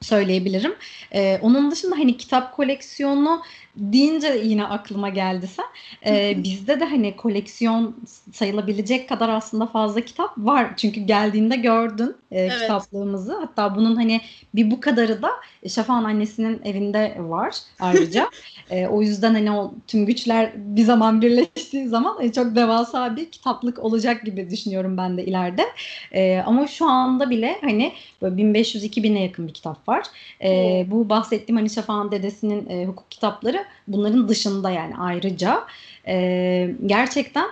söyleyebilirim. 0.00 0.74
Ee, 1.14 1.38
onun 1.42 1.70
dışında 1.70 1.96
hani 1.98 2.16
kitap 2.16 2.56
koleksiyonu 2.56 3.42
deyince 3.76 4.40
yine 4.44 4.64
aklıma 4.64 5.08
geldi 5.08 5.46
sen. 5.46 5.64
Ee, 6.06 6.42
bizde 6.42 6.80
de 6.80 6.84
hani 6.84 7.16
koleksiyon 7.16 7.96
sayılabilecek 8.32 9.08
kadar 9.08 9.28
aslında 9.28 9.66
fazla 9.66 10.00
kitap 10.00 10.38
var. 10.38 10.76
Çünkü 10.76 11.00
geldiğinde 11.00 11.56
gördün 11.56 12.16
e, 12.30 12.40
evet. 12.40 12.60
kitaplığımızı. 12.60 13.34
Hatta 13.34 13.76
bunun 13.76 13.96
hani 13.96 14.20
bir 14.54 14.70
bu 14.70 14.80
kadarı 14.80 15.22
da 15.22 15.30
Şafak'ın 15.68 16.04
annesinin 16.04 16.60
evinde 16.64 17.16
var 17.18 17.56
ayrıca. 17.80 18.30
e, 18.70 18.86
o 18.86 19.02
yüzden 19.02 19.34
hani 19.34 19.52
o 19.52 19.74
tüm 19.86 20.06
güçler 20.06 20.52
bir 20.56 20.82
zaman 20.82 21.22
birleştiği 21.22 21.88
zaman 21.88 22.22
e, 22.22 22.32
çok 22.32 22.56
devasa 22.56 23.16
bir 23.16 23.30
kitaplık 23.30 23.78
olacak 23.78 24.24
gibi 24.24 24.50
düşünüyorum 24.50 24.96
ben 24.96 25.18
de 25.18 25.24
ileride. 25.24 25.64
E, 26.12 26.42
ama 26.46 26.66
şu 26.66 26.86
anda 26.86 27.30
bile 27.30 27.58
hani 27.60 27.92
1500-2000'e 28.22 29.22
yakın 29.22 29.48
bir 29.48 29.54
kitap 29.54 29.88
var. 29.88 30.04
E, 30.44 30.84
bu 30.90 31.08
bahsettiğim 31.08 31.56
hani 31.56 31.70
Şafak'ın 31.70 32.10
dedesinin 32.10 32.68
e, 32.70 32.86
hukuk 32.86 33.10
kitapları 33.10 33.64
bunların 33.88 34.28
dışında 34.28 34.70
yani 34.70 34.96
ayrıca 34.96 35.64
e, 36.06 36.70
gerçekten 36.86 37.46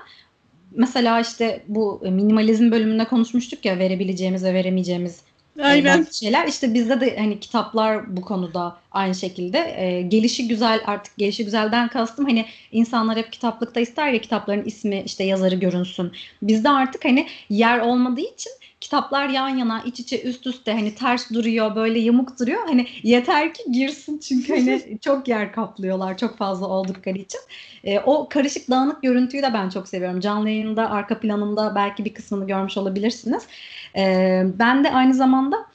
mesela 0.73 1.21
işte 1.21 1.63
bu 1.69 2.01
minimalizm 2.03 2.71
bölümünde 2.71 3.05
konuşmuştuk 3.05 3.65
ya 3.65 3.79
verebileceğimiz 3.79 4.45
ve 4.45 4.55
veremeyeceğimiz 4.55 5.21
e, 5.59 5.63
Aynen. 5.63 6.07
şeyler. 6.13 6.49
İşte 6.49 6.75
bizde 6.75 7.01
de 7.01 7.17
hani 7.17 7.41
kitaplar 7.41 8.17
bu 8.17 8.21
konuda 8.21 8.77
aynı 8.93 9.15
şekilde 9.15 9.59
e, 9.59 10.03
gelişi 10.03 10.49
güzel 10.49 10.81
artık 10.87 11.17
gelişi 11.17 11.45
güzelden 11.45 11.89
kastım 11.89 12.25
hani 12.25 12.47
insanlar 12.73 13.17
hep 13.17 13.33
kitaplıkta 13.33 13.81
ister 13.81 14.13
ya 14.13 14.21
kitapların 14.21 14.65
ismi 14.65 15.03
işte 15.07 15.25
yazarı 15.25 15.55
görünsün. 15.55 16.13
Bizde 16.43 16.69
artık 16.69 17.05
hani 17.05 17.27
yer 17.51 17.79
olmadığı 17.79 18.21
için 18.21 18.53
kitaplar 18.87 19.29
yan 19.29 19.49
yana 19.49 19.83
iç 19.83 20.01
içe 20.01 20.23
üst 20.23 20.47
üste 20.47 20.73
hani 20.73 20.95
ters 20.95 21.31
duruyor 21.31 21.75
böyle 21.75 21.99
yamuk 21.99 22.41
duruyor 22.41 22.63
hani 22.67 22.87
yeter 23.03 23.55
ki 23.55 23.63
girsin 23.73 24.19
çünkü 24.19 24.55
hani 24.55 24.99
çok 25.01 25.29
yer 25.29 25.53
kaplıyorlar 25.53 26.19
çok 26.19 26.39
fazla 26.39 26.67
oldukları 26.67 27.19
için 27.19 27.41
e, 27.85 28.01
o 28.01 28.29
karışık 28.29 28.71
dağınık 28.71 29.03
görüntüyü 29.03 29.43
de 29.43 29.55
ben 29.55 29.69
çok 29.69 29.89
seviyorum 29.89 30.21
canlı 30.21 30.51
yayında 30.51 30.91
arka 30.91 31.21
planında 31.21 31.75
belki 31.75 32.05
bir 32.05 32.15
kısmını 32.15 32.47
görmüş 32.47 32.77
olabilirsiniz 32.77 33.43
e, 33.97 34.43
ben 34.59 34.85
de 34.85 34.91
aynı 34.93 35.15
zamanda 35.15 35.67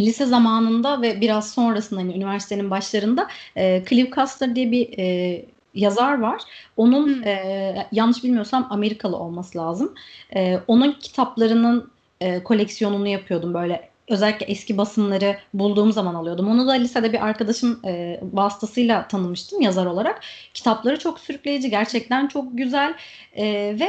lise 0.00 0.26
zamanında 0.26 1.02
ve 1.02 1.20
biraz 1.20 1.50
sonrasında 1.50 2.00
hani 2.00 2.14
üniversitenin 2.16 2.70
başlarında 2.70 3.28
e, 3.56 3.84
Clive 3.88 4.10
Custer 4.10 4.54
diye 4.54 4.70
bir 4.70 4.98
e, 4.98 5.44
yazar 5.74 6.20
var. 6.20 6.42
Onun 6.76 7.06
hmm. 7.06 7.26
e, 7.26 7.88
yanlış 7.92 8.24
bilmiyorsam 8.24 8.66
Amerikalı 8.70 9.16
olması 9.16 9.58
lazım. 9.58 9.94
E, 10.34 10.58
onun 10.66 10.92
kitaplarının 10.92 11.95
e, 12.20 12.42
koleksiyonunu 12.42 13.08
yapıyordum 13.08 13.54
böyle 13.54 13.88
özellikle 14.08 14.46
eski 14.46 14.78
basımları 14.78 15.36
bulduğum 15.54 15.92
zaman 15.92 16.14
alıyordum. 16.14 16.48
Onu 16.48 16.66
da 16.66 16.72
lisede 16.72 17.12
bir 17.12 17.26
arkadaşım 17.26 17.80
e, 17.86 18.20
vasıtasıyla 18.32 19.08
tanımıştım 19.08 19.60
yazar 19.60 19.86
olarak. 19.86 20.20
Kitapları 20.54 20.98
çok 20.98 21.20
sürükleyici, 21.20 21.70
gerçekten 21.70 22.28
çok 22.28 22.58
güzel 22.58 22.94
e, 23.36 23.44
ve 23.80 23.88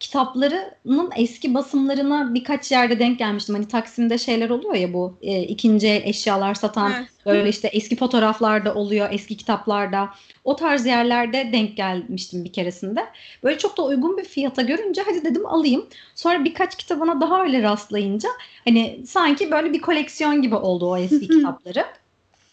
kitaplarının 0.00 1.10
eski 1.16 1.54
basımlarına 1.54 2.34
birkaç 2.34 2.72
yerde 2.72 2.98
denk 2.98 3.18
gelmiştim. 3.18 3.54
Hani 3.54 3.68
Taksim'de 3.68 4.18
şeyler 4.18 4.50
oluyor 4.50 4.74
ya 4.74 4.92
bu 4.92 5.18
e, 5.22 5.42
ikinci 5.42 5.88
el 5.88 6.08
eşyalar 6.08 6.54
satan 6.54 6.92
evet. 6.92 7.08
böyle 7.26 7.48
işte 7.48 7.68
eski 7.68 7.96
fotoğraflarda 7.96 8.74
oluyor, 8.74 9.08
eski 9.12 9.36
kitaplarda. 9.36 10.10
O 10.44 10.56
tarz 10.56 10.86
yerlerde 10.86 11.50
denk 11.52 11.76
gelmiştim 11.76 12.44
bir 12.44 12.52
keresinde. 12.52 13.06
Böyle 13.42 13.58
çok 13.58 13.76
da 13.76 13.84
uygun 13.84 14.18
bir 14.18 14.24
fiyata 14.24 14.62
görünce 14.62 15.02
hadi 15.06 15.24
dedim 15.24 15.46
alayım. 15.46 15.86
Sonra 16.14 16.44
birkaç 16.44 16.76
kitabına 16.76 17.20
daha 17.20 17.42
öyle 17.42 17.62
rastlayınca 17.62 18.28
hani 18.64 19.00
sanki 19.06 19.50
böyle 19.50 19.72
bir 19.72 19.80
koleksiyon 19.80 20.42
gibi 20.42 20.54
oldu 20.54 20.90
o 20.90 20.96
eski 20.96 21.28
kitapları. 21.28 21.84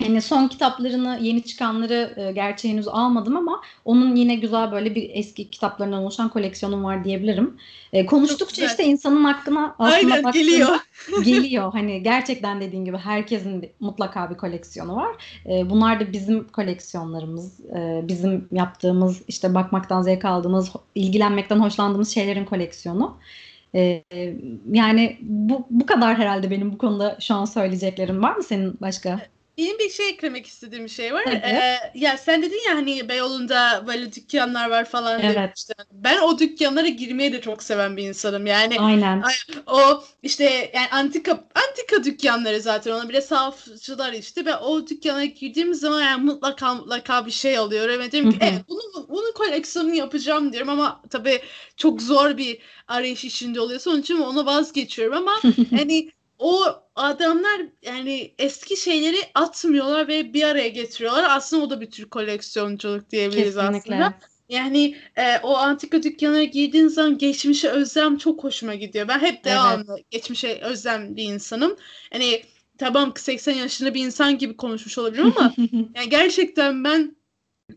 Yani 0.03 0.21
son 0.21 0.47
kitaplarını, 0.47 1.19
yeni 1.21 1.43
çıkanları 1.43 2.13
e, 2.17 2.31
gerçi 2.31 2.69
henüz 2.69 2.87
almadım 2.87 3.37
ama 3.37 3.61
onun 3.85 4.15
yine 4.15 4.35
güzel 4.35 4.71
böyle 4.71 4.95
bir 4.95 5.09
eski 5.13 5.49
kitaplarından 5.49 6.03
oluşan 6.03 6.29
koleksiyonum 6.29 6.83
var 6.83 7.03
diyebilirim. 7.03 7.57
E, 7.93 8.05
konuştukça 8.05 8.65
işte 8.65 8.83
insanın 8.83 9.23
hakkına 9.23 9.75
aslında 9.79 10.13
Aynen, 10.13 10.31
geliyor. 10.31 10.69
geliyor. 11.23 11.73
Hani 11.73 12.03
gerçekten 12.03 12.61
dediğin 12.61 12.85
gibi 12.85 12.97
herkesin 12.97 13.69
mutlaka 13.79 14.29
bir 14.29 14.37
koleksiyonu 14.37 14.95
var. 14.95 15.15
E, 15.45 15.69
bunlar 15.69 15.99
da 15.99 16.13
bizim 16.13 16.47
koleksiyonlarımız. 16.47 17.59
E, 17.59 18.01
bizim 18.07 18.47
yaptığımız, 18.51 19.21
işte 19.27 19.55
bakmaktan 19.55 20.01
zevk 20.01 20.25
aldığımız, 20.25 20.71
ilgilenmekten 20.95 21.59
hoşlandığımız 21.59 22.09
şeylerin 22.09 22.45
koleksiyonu. 22.45 23.17
Ee, 23.75 24.03
yani 24.71 25.17
bu, 25.21 25.67
bu 25.69 25.85
kadar 25.85 26.17
herhalde 26.17 26.51
benim 26.51 26.73
bu 26.73 26.77
konuda 26.77 27.17
şu 27.19 27.35
an 27.35 27.45
söyleyeceklerim. 27.45 28.23
Var 28.23 28.35
mı 28.35 28.43
senin 28.43 28.77
başka? 28.81 29.19
Benim 29.57 29.79
bir 29.79 29.89
şey 29.89 30.09
eklemek 30.09 30.47
istediğim 30.47 30.89
şey 30.89 31.13
var. 31.13 31.23
Ee, 31.25 31.91
ya 31.95 32.17
sen 32.17 32.41
dedin 32.41 32.69
ya 32.69 32.75
hani 32.75 33.09
Beyoğlu'nda 33.09 33.83
böyle 33.87 34.13
dükkanlar 34.13 34.69
var 34.69 34.85
falan. 34.85 35.19
Evet. 35.21 35.35
Demiştin. 35.35 35.75
Ben 35.91 36.21
o 36.21 36.39
dükkanlara 36.39 36.87
girmeyi 36.87 37.33
de 37.33 37.41
çok 37.41 37.63
seven 37.63 37.97
bir 37.97 38.03
insanım. 38.03 38.45
Yani 38.45 38.79
Aynen. 38.79 39.23
O 39.67 40.03
işte 40.23 40.71
yani 40.73 40.87
antika 40.91 41.31
antika 41.31 42.03
dükkanları 42.03 42.61
zaten 42.61 42.91
ona 42.91 43.09
bile 43.09 43.21
safçılar 43.21 44.13
işte. 44.13 44.45
Ben 44.45 44.57
o 44.57 44.87
dükkana 44.87 45.25
girdiğim 45.25 45.73
zaman 45.73 46.01
yani 46.01 46.23
mutlaka 46.23 46.75
mutlaka 46.75 47.25
bir 47.25 47.31
şey 47.31 47.57
alıyorum. 47.57 47.99
Ve 47.99 48.11
diyorum 48.11 48.31
ki 48.31 48.37
evet 48.41 48.61
bunu, 48.69 49.09
bunu 49.09 49.33
koleksiyonunu 49.33 49.95
yapacağım 49.95 50.53
diyorum 50.53 50.69
ama 50.69 51.01
tabii 51.09 51.41
çok 51.77 52.01
zor 52.01 52.37
bir 52.37 52.59
arayış 52.87 53.25
içinde 53.25 53.61
oluyorsa 53.61 53.89
onun 53.89 54.01
için 54.01 54.17
ona 54.17 54.45
vazgeçiyorum 54.45 55.17
ama 55.17 55.33
hani 55.77 56.11
o 56.41 56.65
adamlar 56.95 57.61
yani 57.81 58.33
eski 58.37 58.77
şeyleri 58.77 59.17
atmıyorlar 59.35 60.07
ve 60.07 60.33
bir 60.33 60.43
araya 60.43 60.67
getiriyorlar. 60.67 61.25
Aslında 61.29 61.63
o 61.63 61.69
da 61.69 61.81
bir 61.81 61.91
tür 61.91 62.09
koleksiyonculuk 62.09 63.09
diyebiliriz 63.09 63.55
Kesinlikle. 63.55 63.95
aslında. 63.95 64.13
Yani 64.49 64.97
e, 65.15 65.39
o 65.43 65.57
antika 65.57 66.03
dükkanlara 66.03 66.43
girdiğin 66.43 66.87
zaman 66.87 67.17
geçmişe 67.17 67.69
özlem 67.69 68.17
çok 68.17 68.43
hoşuma 68.43 68.75
gidiyor. 68.75 69.07
Ben 69.07 69.19
hep 69.19 69.43
devamlı 69.45 69.95
evet. 69.97 70.11
geçmişe 70.11 70.59
özlem 70.61 71.15
bir 71.15 71.23
insanım. 71.23 71.75
Hani 72.13 72.43
tamam 72.77 73.13
80 73.17 73.53
yaşında 73.53 73.93
bir 73.93 74.05
insan 74.05 74.37
gibi 74.37 74.57
konuşmuş 74.57 74.97
olabilirim 74.97 75.33
ama 75.37 75.53
yani 75.95 76.09
gerçekten 76.09 76.83
ben 76.83 77.15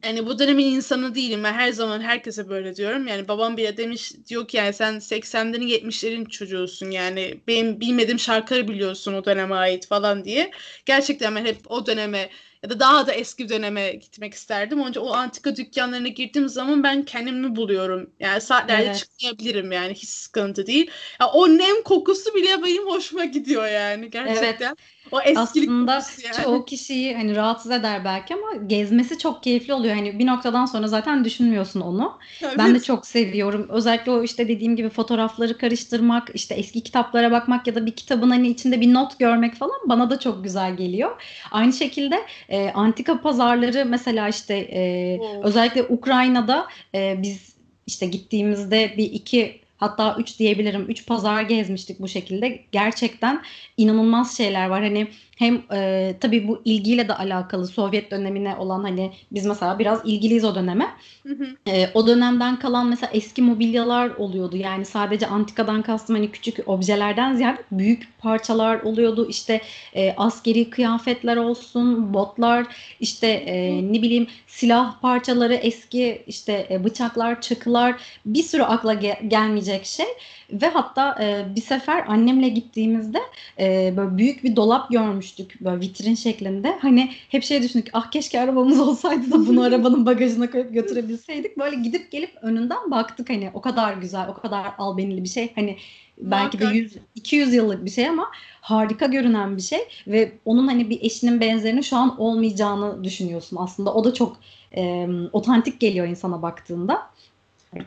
yani 0.05 0.27
bu 0.27 0.39
dönemin 0.39 0.67
insanı 0.67 1.15
değilim. 1.15 1.45
Ben 1.45 1.53
her 1.53 1.73
zaman 1.73 2.01
herkese 2.01 2.49
böyle 2.49 2.77
diyorum. 2.77 3.07
Yani 3.07 3.29
babam 3.29 3.57
bile 3.57 3.77
demiş 3.77 4.13
diyor 4.29 4.49
ki 4.49 4.57
yani 4.57 4.73
sen 4.73 5.01
80'lerin 5.01 5.69
70'lerin 5.69 6.29
çocuğusun. 6.29 6.91
Yani 6.91 7.41
benim 7.47 7.81
bilmediğim 7.81 8.19
şarkıları 8.19 8.69
biliyorsun 8.69 9.15
o 9.15 9.25
döneme 9.25 9.55
ait 9.55 9.87
falan 9.87 10.25
diye. 10.25 10.51
Gerçekten 10.87 11.35
ben 11.37 11.45
hep 11.45 11.71
o 11.71 11.87
döneme 11.87 12.31
ya 12.65 12.71
da 12.71 12.81
daha 12.81 13.07
da 13.07 13.13
eski 13.13 13.49
döneme 13.49 13.93
gitmek 13.93 14.35
isterdim. 14.35 14.85
Önce 14.85 15.01
o 15.01 15.13
antika 15.13 15.57
dükkanlarına 15.57 16.09
girdiğim 16.09 16.49
zaman 16.49 16.83
ben 16.83 17.05
kendimi 17.05 17.57
buluyorum. 17.57 18.11
Yani 18.21 18.41
saatlerce 18.41 18.85
evet. 18.85 18.97
çıkmayabilirim 18.97 19.73
yani 19.73 19.95
hiç 19.95 20.09
sıkıntı 20.09 20.67
değil. 20.67 20.91
Ya 21.21 21.27
o 21.27 21.49
nem 21.49 21.83
kokusu 21.83 22.35
bile 22.35 22.63
benim 22.63 22.87
hoşuma 22.87 23.25
gidiyor 23.25 23.67
yani 23.67 24.11
gerçekten. 24.11 24.67
Evet. 24.69 25.04
O 25.13 25.21
eskilik 25.21 25.69
Aslında 25.69 25.93
yani. 26.25 26.45
çoğu 26.45 26.65
kişiyi 26.67 27.17
hani 27.17 27.37
rahatsız 27.37 27.71
eder 27.71 28.05
belki 28.05 28.35
ama 28.35 28.67
gezmesi 28.67 29.19
çok 29.19 29.43
keyifli 29.43 29.75
oluyor. 29.75 29.95
Hani 29.95 30.19
bir 30.19 30.27
noktadan 30.27 30.67
sonra 30.67 30.89
zaten 30.89 31.25
düşünmüyorsun 31.25 31.81
onu. 31.81 32.19
Evet. 32.43 32.55
Ben 32.59 32.75
de 32.75 32.81
çok 32.81 33.07
seviyorum. 33.07 33.67
Özellikle 33.69 34.13
o 34.13 34.23
işte 34.23 34.49
dediğim 34.49 34.77
gibi 34.77 34.89
fotoğrafları 34.89 35.59
karıştırmak, 35.59 36.31
işte 36.35 36.55
eski 36.55 36.81
kitaplara 36.81 37.31
bakmak 37.31 37.67
ya 37.67 37.75
da 37.75 37.87
bir 37.87 37.97
kitabın 37.97 38.31
hani 38.31 38.49
içinde 38.49 38.81
bir 38.81 38.95
not 38.95 39.19
görmek 39.19 39.55
falan 39.55 39.81
bana 39.89 40.11
da 40.11 40.19
çok 40.21 40.45
güzel 40.45 40.77
geliyor. 40.77 41.23
Aynı 41.51 41.73
şekilde 41.73 42.17
e, 42.49 42.71
antika 42.71 43.21
pazarları 43.21 43.85
mesela 43.85 44.29
işte 44.29 44.55
e, 44.55 45.21
özellikle 45.43 45.83
Ukrayna'da 45.83 46.67
e, 46.95 47.23
biz 47.23 47.55
işte 47.87 48.07
gittiğimizde 48.07 48.95
bir 48.97 49.13
iki 49.13 49.64
Hatta 49.85 50.17
3 50.19 50.39
diyebilirim. 50.39 50.85
3 50.89 51.07
pazar 51.07 51.43
gezmiştik 51.43 52.01
bu 52.01 52.09
şekilde. 52.09 52.63
Gerçekten 52.73 53.43
inanılmaz 53.77 54.37
şeyler 54.37 54.67
var. 54.69 54.83
Hani 54.83 55.09
hem 55.37 55.63
e, 55.73 56.15
tabii 56.21 56.49
bu 56.49 56.63
ilgiyle 56.65 57.09
de 57.09 57.15
alakalı 57.15 57.67
Sovyet 57.67 58.11
dönemine 58.11 58.57
olan 58.57 58.83
hani 58.83 59.13
biz 59.33 59.47
mesela 59.47 59.79
biraz 59.79 60.01
ilgiliyiz 60.05 60.45
o 60.45 60.55
döneme. 60.55 60.87
Hı 61.27 61.35
hı. 61.35 61.71
E, 61.71 61.91
o 61.95 62.07
dönemden 62.07 62.59
kalan 62.59 62.87
mesela 62.87 63.11
eski 63.13 63.43
mobilyalar 63.43 64.11
oluyordu. 64.11 64.57
Yani 64.57 64.85
sadece 64.85 65.27
antikadan 65.27 65.83
kastım 65.83 66.17
hani 66.17 66.31
küçük 66.31 66.69
objelerden 66.69 67.35
ziyade 67.35 67.63
büyük 67.73 68.19
parçalar 68.19 68.81
oluyordu. 68.81 69.27
İşte 69.29 69.61
e, 69.95 70.15
askeri 70.17 70.71
kıyafetler 70.71 71.37
olsun, 71.37 72.15
botlar, 72.15 72.67
işte 73.01 73.27
e, 73.27 73.83
ne 73.93 74.03
bileyim 74.03 74.27
silah 74.47 75.01
parçaları, 75.01 75.55
eski 75.55 76.23
işte 76.27 76.67
e, 76.71 76.85
bıçaklar, 76.85 77.41
çakılar 77.41 77.95
bir 78.27 78.43
sürü 78.43 78.63
akla 78.63 78.95
ge- 78.95 79.29
gelmeyecek 79.29 79.87
şey. 79.87 80.07
Ve 80.53 80.69
hatta 80.69 81.23
e, 81.23 81.55
bir 81.57 81.61
sefer 81.61 82.05
annemle 82.07 82.49
gittiğimizde 82.49 83.19
e, 83.59 83.95
böyle 83.97 84.19
büyük 84.19 84.45
bir 84.45 84.57
dolap 84.57 84.91
görmüştük 84.91 85.61
böyle 85.61 85.81
vitrin 85.81 86.15
şeklinde. 86.15 86.79
Hani 86.81 87.11
hep 87.29 87.45
şey 87.45 87.63
düşündük 87.63 87.91
ah 87.93 88.11
keşke 88.11 88.41
arabamız 88.41 88.81
olsaydı 88.89 89.31
da 89.31 89.47
bunu 89.47 89.63
arabanın 89.63 90.07
bagajına 90.07 90.51
koyup 90.51 90.75
götürebilseydik. 90.75 91.59
Böyle 91.59 91.77
gidip 91.77 92.11
gelip 92.11 92.31
önünden 92.43 92.91
baktık 92.91 93.31
hani 93.31 93.51
o 93.55 93.61
kadar 93.61 93.95
güzel, 93.95 94.29
o 94.29 94.35
kadar 94.35 94.73
albenili 94.79 95.25
bir 95.25 95.29
şey. 95.29 95.53
Hani 95.55 95.77
belki 96.19 96.61
de 96.61 96.65
100 96.65 96.97
200 97.15 97.55
yıllık 97.55 97.85
bir 97.85 97.91
şey 97.91 98.09
ama 98.09 98.31
harika 98.61 99.07
görünen 99.07 99.57
bir 99.57 99.63
şey 99.63 99.81
ve 100.07 100.33
onun 100.45 100.69
hani 100.69 100.91
bir 100.91 101.03
eşinin 101.03 101.41
benzerini 101.41 101.85
şu 101.85 101.97
an 101.97 102.21
olmayacağını 102.21 103.05
düşünüyorsun 103.05 103.57
aslında. 103.61 103.95
O 103.95 104.05
da 104.05 104.15
çok 104.15 104.37
e, 104.77 105.09
otantik 105.33 105.81
geliyor 105.81 106.07
insana 106.07 106.43
baktığında. 106.43 107.14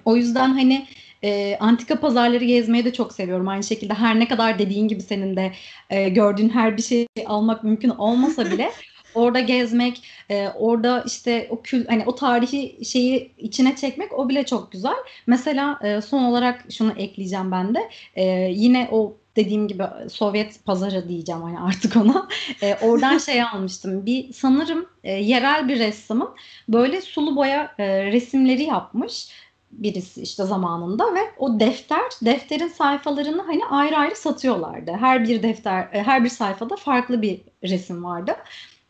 O 0.05 0.15
yüzden 0.15 0.49
hani 0.49 0.87
e, 1.23 1.57
antika 1.59 1.99
pazarları 1.99 2.45
gezmeyi 2.45 2.85
de 2.85 2.93
çok 2.93 3.13
seviyorum. 3.13 3.47
Aynı 3.47 3.63
şekilde 3.63 3.93
her 3.93 4.19
ne 4.19 4.27
kadar 4.27 4.59
dediğin 4.59 4.87
gibi 4.87 5.01
senin 5.01 5.35
de 5.35 5.51
e, 5.89 6.09
gördüğün 6.09 6.49
her 6.49 6.77
bir 6.77 6.81
şeyi 6.81 7.07
almak 7.25 7.63
mümkün 7.63 7.89
olmasa 7.89 8.45
bile 8.45 8.71
orada 9.15 9.39
gezmek, 9.39 10.03
e, 10.29 10.47
orada 10.49 11.03
işte 11.07 11.47
o 11.49 11.61
kül 11.61 11.87
hani 11.87 12.03
o 12.05 12.15
tarihi 12.15 12.85
şeyi 12.85 13.31
içine 13.37 13.75
çekmek 13.75 14.19
o 14.19 14.29
bile 14.29 14.45
çok 14.45 14.71
güzel. 14.71 14.95
Mesela 15.27 15.79
e, 15.83 16.01
son 16.01 16.23
olarak 16.23 16.65
şunu 16.71 16.91
ekleyeceğim 16.91 17.51
ben 17.51 17.75
de. 17.75 17.89
E, 18.15 18.23
yine 18.53 18.87
o 18.91 19.17
dediğim 19.35 19.67
gibi 19.67 19.83
Sovyet 20.09 20.65
pazarı 20.65 21.09
diyeceğim 21.09 21.41
hani 21.41 21.59
artık 21.59 21.95
ona. 21.95 22.27
E, 22.63 22.75
oradan 22.75 23.17
şey 23.25 23.43
almıştım. 23.43 24.05
Bir 24.05 24.33
sanırım 24.33 24.85
e, 25.03 25.11
yerel 25.11 25.67
bir 25.67 25.79
ressamın 25.79 26.29
böyle 26.69 27.01
sulu 27.01 27.35
boya 27.35 27.75
e, 27.77 28.05
resimleri 28.05 28.63
yapmış 28.63 29.27
birisi 29.71 30.21
işte 30.21 30.43
zamanında 30.43 31.15
ve 31.15 31.19
o 31.37 31.59
defter 31.59 32.01
defterin 32.21 32.67
sayfalarını 32.67 33.41
hani 33.41 33.65
ayrı 33.65 33.97
ayrı 33.97 34.15
satıyorlardı. 34.15 34.91
Her 34.91 35.27
bir 35.27 35.43
defter 35.43 35.89
e, 35.93 36.03
her 36.03 36.23
bir 36.23 36.29
sayfada 36.29 36.75
farklı 36.75 37.21
bir 37.21 37.41
resim 37.63 38.03
vardı. 38.03 38.35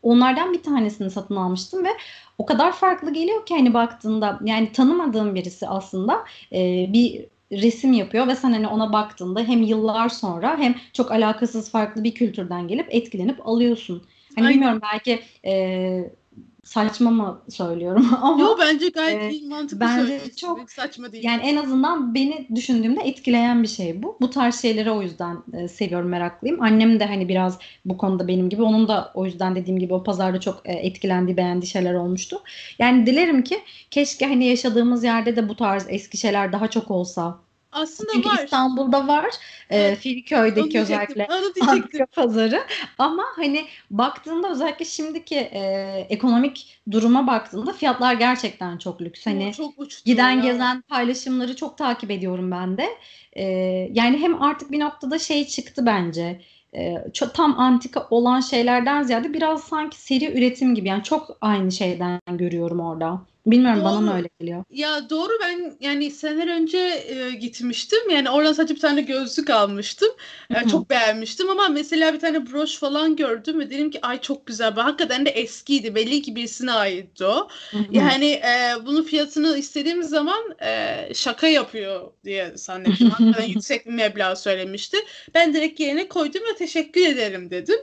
Onlardan 0.02 0.52
bir 0.52 0.62
tanesini 0.62 1.10
satın 1.10 1.36
almıştım 1.36 1.84
ve 1.84 1.88
o 2.38 2.46
kadar 2.46 2.72
farklı 2.72 3.12
geliyor 3.12 3.46
ki 3.46 3.54
hani 3.54 3.74
baktığında 3.74 4.38
yani 4.44 4.72
tanımadığım 4.72 5.34
birisi 5.34 5.68
aslında 5.68 6.24
e, 6.52 6.86
bir 6.92 7.24
resim 7.52 7.92
yapıyor 7.92 8.26
ve 8.26 8.36
sen 8.36 8.52
hani 8.52 8.68
ona 8.68 8.92
baktığında 8.92 9.40
hem 9.40 9.62
yıllar 9.62 10.08
sonra 10.08 10.58
hem 10.58 10.74
çok 10.92 11.12
alakasız 11.12 11.70
farklı 11.70 12.04
bir 12.04 12.14
kültürden 12.14 12.68
gelip 12.68 12.86
etkilenip 12.90 13.46
alıyorsun. 13.48 14.02
Hani 14.36 14.46
Aynen. 14.46 14.54
bilmiyorum 14.54 14.80
belki 14.92 15.20
e, 15.44 16.10
saçma 16.68 17.10
mı 17.10 17.42
söylüyorum 17.48 18.08
ama 18.22 18.42
Yo 18.42 18.56
bence 18.60 18.88
gayet 18.88 19.42
e, 19.42 19.46
mantıklı 19.46 19.80
bence 19.80 20.20
çok 20.36 20.70
saçma 20.70 21.12
değil. 21.12 21.24
Yani 21.24 21.42
en 21.42 21.56
azından 21.56 22.14
beni 22.14 22.48
düşündüğümde 22.54 23.00
etkileyen 23.00 23.62
bir 23.62 23.68
şey 23.68 24.02
bu. 24.02 24.16
Bu 24.20 24.30
tarz 24.30 24.62
şeyleri 24.62 24.90
o 24.90 25.02
yüzden 25.02 25.36
e, 25.52 25.68
seviyorum, 25.68 26.08
meraklıyım. 26.08 26.62
Annem 26.62 27.00
de 27.00 27.06
hani 27.06 27.28
biraz 27.28 27.58
bu 27.84 27.98
konuda 27.98 28.28
benim 28.28 28.48
gibi. 28.48 28.62
Onun 28.62 28.88
da 28.88 29.12
o 29.14 29.26
yüzden 29.26 29.56
dediğim 29.56 29.78
gibi 29.78 29.94
o 29.94 30.02
pazarda 30.02 30.40
çok 30.40 30.62
e, 30.64 30.72
etkilendiği, 30.72 31.36
beğendiği 31.36 31.70
şeyler 31.70 31.94
olmuştu. 31.94 32.42
Yani 32.78 33.06
dilerim 33.06 33.42
ki 33.44 33.60
keşke 33.90 34.26
hani 34.26 34.44
yaşadığımız 34.44 35.04
yerde 35.04 35.36
de 35.36 35.48
bu 35.48 35.56
tarz 35.56 35.86
eski 35.88 36.16
şeyler 36.16 36.52
daha 36.52 36.70
çok 36.70 36.90
olsa 36.90 37.38
aslında 37.72 38.12
Çünkü 38.12 38.28
var. 38.28 38.44
İstanbul'da 38.44 39.08
var. 39.08 39.30
E, 39.70 39.96
Filköy'deki 39.96 40.80
özellikle 40.80 41.26
Antika 41.68 42.06
pazarı. 42.06 42.62
Ama 42.98 43.24
hani 43.36 43.66
baktığında 43.90 44.50
özellikle 44.50 44.84
şimdiki 44.84 45.36
e, 45.36 45.60
ekonomik 46.08 46.80
duruma 46.90 47.26
baktığında 47.26 47.72
fiyatlar 47.72 48.14
gerçekten 48.14 48.78
çok 48.78 49.02
lüks. 49.02 49.26
Hani 49.26 49.52
çok 49.52 49.74
giden 50.04 50.30
ya. 50.30 50.40
gezen 50.40 50.80
paylaşımları 50.82 51.56
çok 51.56 51.78
takip 51.78 52.10
ediyorum 52.10 52.50
ben 52.50 52.78
de. 52.78 52.88
E, 53.32 53.44
yani 53.92 54.18
hem 54.18 54.42
artık 54.42 54.72
bir 54.72 54.80
noktada 54.80 55.18
şey 55.18 55.46
çıktı 55.46 55.86
bence. 55.86 56.40
E, 56.74 56.94
çok, 57.12 57.34
tam 57.34 57.60
antika 57.60 58.06
olan 58.10 58.40
şeylerden 58.40 59.02
ziyade 59.02 59.34
biraz 59.34 59.64
sanki 59.64 60.00
seri 60.00 60.38
üretim 60.38 60.74
gibi. 60.74 60.88
Yani 60.88 61.02
çok 61.02 61.36
aynı 61.40 61.72
şeyden 61.72 62.20
görüyorum 62.30 62.80
orada. 62.80 63.20
Bilmiyorum 63.50 63.80
doğru. 63.80 63.84
bana 63.84 64.00
mı 64.00 64.16
öyle 64.16 64.28
geliyor? 64.40 64.64
Ya 64.70 65.10
doğru 65.10 65.32
ben 65.42 65.72
yani 65.80 66.10
seneler 66.10 66.48
önce 66.48 66.78
e, 66.78 67.30
gitmiştim. 67.30 68.10
Yani 68.10 68.30
oradan 68.30 68.52
sadece 68.52 68.74
bir 68.74 68.80
tane 68.80 69.00
gözlük 69.00 69.50
almıştım. 69.50 70.08
Yani 70.50 70.70
çok 70.70 70.90
beğenmiştim 70.90 71.50
ama 71.50 71.68
mesela 71.68 72.14
bir 72.14 72.20
tane 72.20 72.52
broş 72.52 72.78
falan 72.78 73.16
gördüm 73.16 73.60
ve 73.60 73.70
dedim 73.70 73.90
ki 73.90 73.98
ay 74.02 74.20
çok 74.20 74.46
güzel. 74.46 74.76
Bu 74.76 74.84
hakikaten 74.84 75.26
de 75.26 75.30
eskiydi. 75.30 75.94
Belli 75.94 76.22
ki 76.22 76.36
birisine 76.36 76.72
aitti 76.72 77.24
o. 77.24 77.48
Yani 77.90 78.26
e, 78.30 78.72
bunun 78.86 79.02
fiyatını 79.02 79.58
istediğim 79.58 80.02
zaman 80.02 80.56
e, 80.62 80.96
şaka 81.14 81.46
yapıyor 81.46 82.10
diye 82.24 82.52
zannettim. 82.54 83.10
Hakikaten 83.10 83.48
yüksek 83.48 83.86
bir 83.86 83.92
meblağ 83.92 84.36
söylemişti. 84.36 84.96
Ben 85.34 85.54
direkt 85.54 85.80
yerine 85.80 86.08
koydum 86.08 86.42
ve 86.52 86.56
teşekkür 86.56 87.06
ederim 87.06 87.50
dedim. 87.50 87.78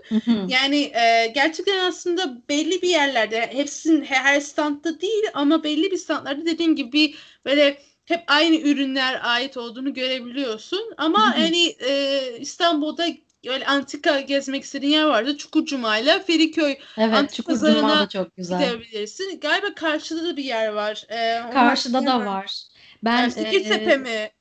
yani 0.47 0.81
e, 0.81 1.31
gerçekten 1.35 1.85
aslında 1.85 2.41
belli 2.49 2.81
bir 2.81 2.89
yerlerde 2.89 3.49
hepsinin 3.53 4.03
her 4.03 4.39
standta 4.39 5.01
değil 5.01 5.23
ama 5.33 5.54
ama 5.55 5.63
belli 5.63 5.91
bir 5.91 5.97
standlarda 5.97 6.45
dediğim 6.45 6.75
gibi 6.75 7.15
böyle 7.45 7.77
hep 8.05 8.23
aynı 8.27 8.55
ürünler 8.55 9.19
ait 9.23 9.57
olduğunu 9.57 9.93
görebiliyorsun. 9.93 10.93
Ama 10.97 11.37
hani 11.37 11.67
e, 11.67 12.21
İstanbul'da 12.39 13.05
öyle 13.47 13.65
antika 13.65 14.19
gezmek 14.19 14.63
istediğin 14.63 14.93
yer 14.93 15.03
vardı. 15.03 15.37
Çukurcuma 15.37 15.97
ile 15.97 16.23
Feriköy 16.23 16.77
evet, 16.97 17.13
antika 17.13 17.43
pazarına 17.43 17.99
da 17.99 18.09
çok 18.09 18.37
güzel. 18.37 18.59
gidebilirsin. 18.59 19.39
Galiba 19.39 19.75
karşıda 19.75 20.23
da 20.23 20.37
bir 20.37 20.43
yer 20.43 20.67
var. 20.67 21.05
Ee, 21.09 21.51
karşıda 21.53 22.05
da 22.05 22.25
var. 22.25 22.61
Ben 23.03 23.21
yani 23.21 23.33
Fikirtepe 23.33 23.91
e... 23.91 23.97
mi? 23.97 24.31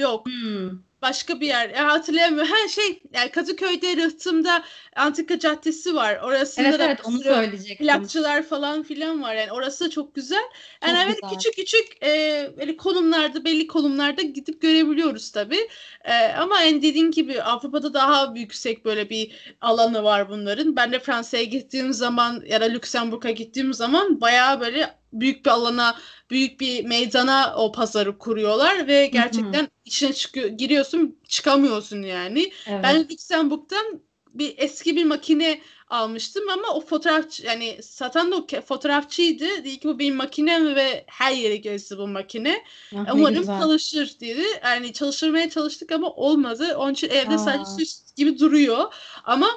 Yok. 0.00 0.26
Hmm 0.26 0.70
başka 1.04 1.40
bir 1.40 1.46
yer. 1.46 1.70
Ya 1.70 1.92
hatırlayamıyorum. 1.92 2.52
Her 2.52 2.68
şey 2.68 3.02
yani 3.14 3.30
Kadıköy'de 3.30 3.96
Rıhtım'da 3.96 4.64
Antika 4.96 5.38
Caddesi 5.38 5.94
var. 5.94 6.18
Orasında 6.22 6.68
evet, 6.68 6.78
da 6.78 6.84
evet, 6.84 7.00
onu 7.04 7.18
söyleyecektim. 7.18 7.86
plakçılar 7.86 8.42
falan 8.42 8.82
filan 8.82 9.22
var. 9.22 9.34
Yani 9.34 9.52
orası 9.52 9.84
da 9.84 9.90
çok 9.90 10.14
güzel. 10.14 10.44
Yani 10.82 10.96
çok 10.96 11.06
evet 11.06 11.18
güzel. 11.22 11.36
küçük 11.36 11.56
küçük 11.56 12.02
e, 12.02 12.50
böyle 12.56 12.76
konumlarda 12.76 13.44
belli 13.44 13.66
konumlarda 13.66 14.22
gidip 14.22 14.62
görebiliyoruz 14.62 15.32
tabii. 15.32 15.68
E, 16.04 16.14
ama 16.26 16.62
en 16.62 16.82
dediğin 16.82 17.10
gibi 17.10 17.42
Avrupa'da 17.42 17.94
daha 17.94 18.32
yüksek 18.36 18.84
böyle 18.84 19.10
bir 19.10 19.56
alanı 19.60 20.04
var 20.04 20.28
bunların. 20.28 20.76
Ben 20.76 20.92
de 20.92 20.98
Fransa'ya 20.98 21.44
gittiğim 21.44 21.92
zaman 21.92 22.42
ya 22.46 22.60
da 22.60 22.64
Lüksemburg'a 22.64 23.30
gittiğim 23.30 23.74
zaman 23.74 24.20
bayağı 24.20 24.60
böyle 24.60 25.03
büyük 25.20 25.44
bir 25.44 25.50
alana, 25.50 25.96
büyük 26.30 26.60
bir 26.60 26.84
meydana 26.84 27.54
o 27.56 27.72
pazarı 27.72 28.18
kuruyorlar 28.18 28.86
ve 28.86 29.06
gerçekten 29.06 29.60
Hı-hı. 29.60 29.70
içine 29.84 30.12
çıkıyor, 30.12 30.48
giriyorsun, 30.48 31.18
çıkamıyorsun 31.28 32.02
yani. 32.02 32.52
Evet. 32.66 32.80
Ben 32.82 33.08
Luxemburg'dan 33.10 34.00
bir 34.34 34.54
eski 34.56 34.96
bir 34.96 35.04
makine 35.04 35.60
almıştım 35.88 36.48
ama 36.48 36.68
o 36.74 36.80
fotoğraf 36.80 37.40
yani 37.44 37.82
satan 37.82 38.32
da 38.32 38.36
o 38.36 38.46
fotoğrafçıydı. 38.60 39.44
Dedi 39.44 39.78
ki 39.78 39.88
bu 39.88 39.98
benim 39.98 40.16
makinem 40.16 40.74
ve 40.74 41.04
her 41.06 41.32
yere 41.32 41.56
gezdi 41.56 41.98
bu 41.98 42.08
makine. 42.08 42.64
Ah, 42.96 43.14
Umarım 43.14 43.46
çalışır 43.46 44.16
dedi. 44.20 44.42
Yani 44.64 44.92
çalıştırmaya 44.92 45.50
çalıştık 45.50 45.92
ama 45.92 46.10
olmadı. 46.10 46.76
Onun 46.76 46.92
için 46.92 47.08
evde 47.08 47.34
Aa. 47.34 47.38
sadece 47.38 47.64
süs 47.78 48.14
gibi 48.16 48.38
duruyor. 48.38 48.94
Ama 49.24 49.48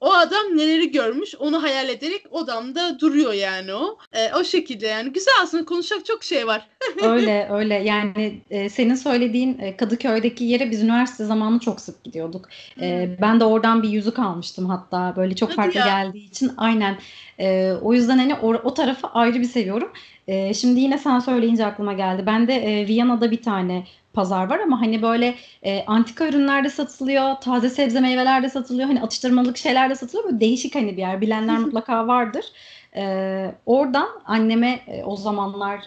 o 0.00 0.12
adam 0.12 0.56
neleri 0.56 0.90
görmüş 0.90 1.34
onu 1.38 1.62
hayal 1.62 1.88
ederek 1.88 2.22
odamda 2.30 3.00
duruyor 3.00 3.32
yani 3.32 3.74
o. 3.74 3.98
E, 4.12 4.34
o 4.34 4.44
şekilde 4.44 4.86
yani 4.86 5.12
güzel 5.12 5.34
aslında 5.42 5.64
konuşacak 5.64 6.06
çok 6.06 6.24
şey 6.24 6.46
var. 6.46 6.68
öyle 7.02 7.48
öyle 7.50 7.74
yani 7.74 8.40
e, 8.50 8.68
senin 8.68 8.94
söylediğin 8.94 9.58
e, 9.58 9.76
Kadıköy'deki 9.76 10.44
yere 10.44 10.70
biz 10.70 10.82
üniversite 10.82 11.24
zamanı 11.24 11.58
çok 11.58 11.80
sık 11.80 12.04
gidiyorduk. 12.04 12.48
E, 12.80 13.06
hmm. 13.06 13.16
ben 13.20 13.40
de 13.40 13.44
oradan 13.44 13.82
bir 13.82 13.88
yüzük 13.88 14.18
almıştım 14.18 14.66
hatta 14.66 15.14
böyle 15.16 15.36
çok 15.36 15.48
Hadi 15.48 15.56
farklı 15.56 15.78
ya. 15.78 15.86
geldiği 15.86 16.28
için 16.28 16.52
aynen. 16.56 16.98
E, 17.38 17.72
o 17.82 17.94
yüzden 17.94 18.18
hani 18.18 18.34
o, 18.34 18.48
o 18.48 18.74
tarafı 18.74 19.06
ayrı 19.06 19.40
bir 19.40 19.44
seviyorum. 19.44 19.92
E, 20.28 20.54
şimdi 20.54 20.80
yine 20.80 20.98
sen 20.98 21.18
söyleyince 21.18 21.66
aklıma 21.66 21.92
geldi. 21.92 22.22
Ben 22.26 22.48
de 22.48 22.54
e, 22.54 22.86
Viyana'da 22.86 23.30
bir 23.30 23.42
tane 23.42 23.86
pazar 24.12 24.50
var 24.50 24.58
ama 24.58 24.80
hani 24.80 25.02
böyle 25.02 25.34
e, 25.62 25.84
antika 25.86 26.28
ürünler 26.28 26.64
de 26.64 26.70
satılıyor, 26.70 27.34
taze 27.34 27.70
sebze 27.70 28.00
meyveler 28.00 28.42
de 28.42 28.48
satılıyor, 28.48 28.88
hani 28.88 29.02
atıştırmalık 29.02 29.56
şeyler 29.56 29.90
de 29.90 29.94
satılıyor. 29.94 30.24
Böyle 30.24 30.40
değişik 30.40 30.74
hani 30.74 30.92
bir 30.92 31.02
yer. 31.02 31.20
Bilenler 31.20 31.58
mutlaka 31.58 32.06
vardır. 32.06 32.44
E, 32.96 33.54
oradan 33.66 34.08
anneme 34.24 34.80
e, 34.86 35.04
o 35.04 35.16
zamanlar 35.16 35.80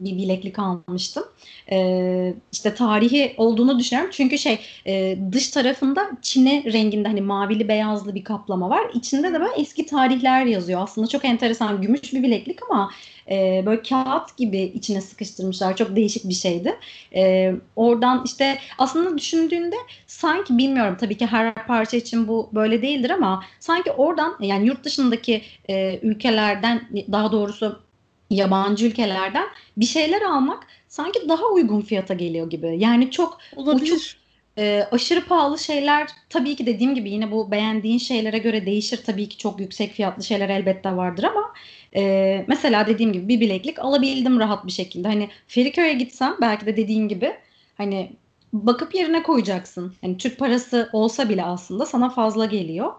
bir 0.00 0.16
bileklik 0.16 0.58
almıştım. 0.58 1.24
Ee, 1.72 2.34
işte 2.52 2.74
tarihi 2.74 3.34
olduğunu 3.36 3.78
düşünüyorum. 3.78 4.10
Çünkü 4.14 4.38
şey 4.38 4.58
e, 4.86 5.18
dış 5.32 5.48
tarafında 5.48 6.10
çine 6.22 6.64
renginde 6.72 7.08
hani 7.08 7.20
mavili 7.20 7.68
beyazlı 7.68 8.14
bir 8.14 8.24
kaplama 8.24 8.70
var. 8.70 8.90
İçinde 8.94 9.32
de 9.32 9.40
böyle 9.40 9.52
eski 9.56 9.86
tarihler 9.86 10.46
yazıyor. 10.46 10.80
Aslında 10.82 11.06
çok 11.06 11.24
enteresan 11.24 11.82
gümüş 11.82 12.12
bir 12.12 12.22
bileklik 12.22 12.70
ama 12.70 12.90
e, 13.30 13.62
böyle 13.66 13.82
kağıt 13.82 14.36
gibi 14.36 14.60
içine 14.60 15.00
sıkıştırmışlar. 15.00 15.76
Çok 15.76 15.96
değişik 15.96 16.28
bir 16.28 16.34
şeydi. 16.34 16.76
E, 17.14 17.52
oradan 17.76 18.22
işte 18.24 18.58
aslında 18.78 19.18
düşündüğünde 19.18 19.76
sanki 20.06 20.58
bilmiyorum 20.58 20.96
tabii 21.00 21.16
ki 21.16 21.26
her 21.26 21.54
parça 21.54 21.96
için 21.96 22.28
bu 22.28 22.50
böyle 22.52 22.82
değildir 22.82 23.10
ama 23.10 23.44
sanki 23.60 23.90
oradan 23.92 24.36
yani 24.40 24.66
yurt 24.66 24.84
dışındaki 24.84 25.42
e, 25.68 25.98
ülkelerden 26.02 26.88
daha 27.12 27.32
doğrusu 27.32 27.89
yabancı 28.30 28.86
ülkelerden 28.86 29.46
bir 29.76 29.86
şeyler 29.86 30.22
almak 30.22 30.66
sanki 30.88 31.28
daha 31.28 31.46
uygun 31.46 31.80
fiyata 31.80 32.14
geliyor 32.14 32.50
gibi. 32.50 32.76
Yani 32.78 33.10
çok 33.10 33.38
Olabilir. 33.56 33.92
uçuk 33.92 34.20
e, 34.58 34.88
aşırı 34.92 35.24
pahalı 35.24 35.58
şeyler 35.58 36.08
tabii 36.28 36.56
ki 36.56 36.66
dediğim 36.66 36.94
gibi 36.94 37.10
yine 37.10 37.30
bu 37.32 37.50
beğendiğin 37.50 37.98
şeylere 37.98 38.38
göre 38.38 38.66
değişir. 38.66 39.00
Tabii 39.06 39.28
ki 39.28 39.38
çok 39.38 39.60
yüksek 39.60 39.92
fiyatlı 39.92 40.24
şeyler 40.24 40.48
elbette 40.48 40.96
vardır 40.96 41.24
ama 41.24 41.52
e, 41.96 42.44
mesela 42.48 42.86
dediğim 42.86 43.12
gibi 43.12 43.28
bir 43.28 43.40
bileklik 43.40 43.78
alabildim 43.78 44.40
rahat 44.40 44.66
bir 44.66 44.72
şekilde. 44.72 45.08
Hani 45.08 45.28
Feriköy'e 45.46 45.92
gitsem 45.92 46.36
belki 46.40 46.66
de 46.66 46.76
dediğin 46.76 47.08
gibi 47.08 47.36
hani 47.76 48.12
bakıp 48.52 48.94
yerine 48.94 49.22
koyacaksın. 49.22 49.94
Yani 50.02 50.16
Türk 50.16 50.38
parası 50.38 50.90
olsa 50.92 51.28
bile 51.28 51.44
aslında 51.44 51.86
sana 51.86 52.10
fazla 52.10 52.44
geliyor. 52.46 52.92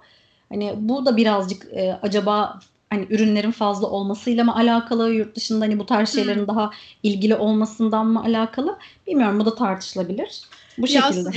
Hani 0.49 0.73
bu 0.77 1.05
da 1.05 1.17
birazcık 1.17 1.67
e, 1.73 1.99
acaba 2.01 2.59
hani 2.91 3.07
ürünlerin 3.09 3.51
fazla 3.51 3.87
olmasıyla 3.87 4.43
mı 4.43 4.55
alakalı, 4.55 5.11
yurt 5.11 5.35
dışında 5.35 5.65
hani 5.65 5.79
bu 5.79 5.85
tarz 5.85 6.13
şeylerin 6.13 6.39
hmm. 6.39 6.47
daha 6.47 6.71
ilgili 7.03 7.35
olmasından 7.35 8.07
mı 8.07 8.23
alakalı? 8.23 8.77
Bilmiyorum 9.07 9.39
bu 9.39 9.45
da 9.45 9.55
tartışılabilir. 9.55 10.41
Bu 10.77 10.87
şekilde. 10.87 11.05
aslında, 11.05 11.31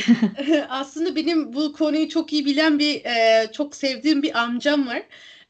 aslında 0.68 1.16
benim 1.16 1.52
bu 1.52 1.72
konuyu 1.72 2.08
çok 2.08 2.32
iyi 2.32 2.46
bilen 2.46 2.78
bir 2.78 3.04
e, 3.04 3.46
çok 3.52 3.76
sevdiğim 3.76 4.22
bir 4.22 4.38
amcam 4.42 4.86
var. 4.86 5.02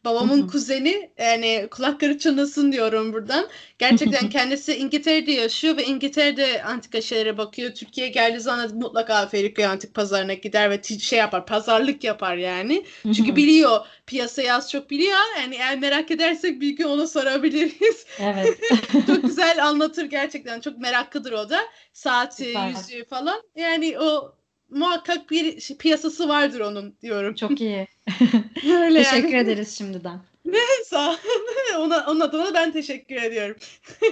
Babamın 0.05 0.39
Hı-hı. 0.39 0.47
kuzeni 0.47 1.11
yani 1.19 1.69
kulakları 1.71 2.19
çınlasın 2.19 2.73
diyorum 2.73 3.13
buradan. 3.13 3.49
Gerçekten 3.79 4.29
kendisi 4.31 4.77
İngiltere'de 4.77 5.33
yaşıyor 5.33 5.77
ve 5.77 5.85
İngiltere'de 5.85 6.63
antika 6.63 7.01
şeylere 7.01 7.39
bakıyor. 7.39 7.75
Türkiye'ye 7.75 8.13
geldiği 8.13 8.41
zaman 8.41 8.75
mutlaka 8.75 9.27
Feriköy 9.27 9.67
antik 9.67 9.95
pazarına 9.95 10.35
gider 10.35 10.71
ve 10.71 10.83
şey 10.99 11.19
yapar, 11.19 11.47
pazarlık 11.47 12.05
yapar 12.05 12.37
yani. 12.37 12.85
Hı-hı. 13.03 13.13
Çünkü 13.13 13.37
biliyor, 13.37 13.87
piyasayı 14.07 14.55
az 14.55 14.71
çok 14.71 14.91
biliyor. 14.91 15.19
Yani 15.41 15.55
eğer 15.55 15.79
merak 15.79 16.11
edersek 16.11 16.61
bir 16.61 16.71
gün 16.71 16.85
ona 16.85 17.07
sorabiliriz. 17.07 18.07
Evet. 18.19 18.59
çok 19.07 19.23
güzel 19.23 19.67
anlatır 19.67 20.05
gerçekten. 20.05 20.61
Çok 20.61 20.79
meraklıdır 20.79 21.33
o 21.33 21.51
da. 21.51 21.61
Saati, 21.93 22.45
Süper. 22.45 22.69
yüzüğü 22.69 23.05
falan. 23.05 23.43
Yani 23.57 23.99
o 23.99 24.35
muhakkak 24.71 25.31
bir 25.31 25.77
piyasası 25.79 26.29
vardır 26.29 26.61
onun 26.61 26.95
diyorum. 27.03 27.35
Çok 27.35 27.61
iyi. 27.61 27.89
Öyle 28.67 29.03
teşekkür 29.03 29.29
yani. 29.29 29.43
ederiz 29.43 29.79
şimdiden. 29.79 30.21
Ne 30.45 30.85
sağ 30.85 31.17
ona, 31.79 32.07
onun 32.09 32.21
adına 32.21 32.55
ben 32.55 32.73
teşekkür 32.73 33.17
ediyorum. 33.17 33.57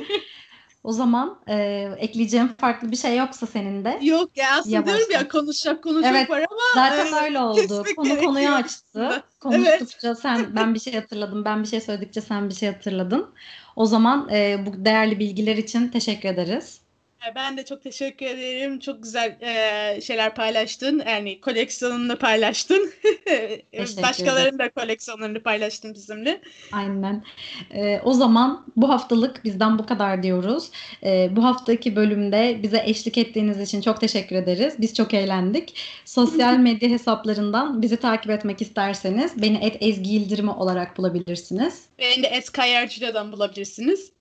O 0.85 0.93
zaman 0.93 1.39
e, 1.49 1.55
ekleyeceğim 1.99 2.55
farklı 2.59 2.91
bir 2.91 2.97
şey 2.97 3.17
yoksa 3.17 3.47
senin 3.47 3.85
de. 3.85 3.99
Yok 4.03 4.37
ya 4.37 4.47
aslında 4.59 4.75
Yavaştan. 4.75 4.97
diyorum 4.97 5.13
ya 5.13 5.29
konuşacak 5.29 5.83
konuşacak 5.83 6.17
evet, 6.17 6.31
var 6.31 6.45
ama. 6.51 6.89
Zaten 6.89 7.13
e, 7.13 7.25
öyle 7.25 7.39
oldu. 7.39 7.85
Konu 7.97 8.21
konuyu 8.21 8.49
açtı. 8.49 9.23
Konuştukça 9.41 10.09
evet. 10.09 10.19
sen 10.19 10.57
ben 10.57 10.75
bir 10.75 10.81
şey 10.81 10.95
hatırladım. 10.95 11.45
Ben 11.45 11.63
bir 11.63 11.69
şey 11.69 11.81
söyledikçe 11.81 12.21
sen 12.21 12.49
bir 12.49 12.55
şey 12.55 12.73
hatırladın. 12.73 13.35
O 13.77 13.87
zaman 13.87 14.29
e, 14.33 14.67
bu 14.67 14.85
değerli 14.85 15.19
bilgiler 15.19 15.57
için 15.57 15.89
teşekkür 15.89 16.29
ederiz. 16.29 16.82
Ee, 17.27 17.35
ben 17.35 17.57
de 17.57 17.65
çok 17.65 17.83
teşekkür 17.83 18.27
ederim. 18.27 18.79
Çok 18.79 19.03
güzel 19.03 19.37
e, 19.41 20.01
şeyler 20.01 20.35
paylaştın. 20.35 21.03
Yani 21.07 21.41
koleksiyonunu 21.41 22.17
paylaştın. 22.17 22.93
Başkalarının 24.03 24.59
da 24.59 24.71
koleksiyonlarını 24.71 25.43
paylaştın 25.43 25.95
bizimle. 25.95 26.41
Aynen. 26.73 27.25
E, 27.71 28.01
o 28.05 28.13
zaman 28.13 28.67
bu 28.77 28.89
haftalık 28.89 29.45
bizden 29.45 29.79
bu 29.79 29.87
kadar 29.87 30.23
diyoruz. 30.23 30.71
E, 31.05 31.37
bu 31.37 31.45
haftaki 31.45 31.97
bölümde 31.97 32.61
bize 32.63 32.83
eşlik 32.87 33.19
ettiğiniz 33.19 33.61
için 33.61 33.81
çok 33.81 34.01
teşekkür 34.01 34.37
ederiz. 34.37 34.75
Biz 34.79 34.95
çok 34.95 35.15
eğlendik. 35.15 35.75
Sosyal 36.05 36.57
medya 36.59 36.89
hesaplarından 36.89 37.83
bizi 37.83 37.97
takip 37.97 38.31
etmek 38.31 38.63
isterseniz 38.63 39.43
beni 39.43 39.57
et 39.65 39.77
Ezgi 39.81 40.11
Yıldırımı 40.11 40.59
olarak 40.59 40.99
bulabilirsiniz. 40.99 41.83
Beni 41.99 42.23
de 42.23 42.27
Es 42.27 42.51
Kayarcı'dan 42.51 43.33
bulabilirsiniz. 43.33 44.13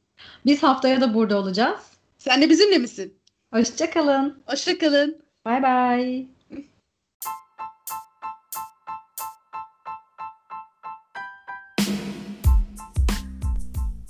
Biz 0.46 0.64
haftaya 0.64 1.02
da 1.02 1.14
burada 1.14 1.38
olacağız. 1.38 1.92
Sen 2.22 2.42
de 2.42 2.50
bizimle 2.50 2.78
misin? 2.78 3.20
Hoşçakalın. 3.54 4.44
Hoşçakalın. 4.46 5.26
Bay 5.46 5.64
bay. 5.64 6.28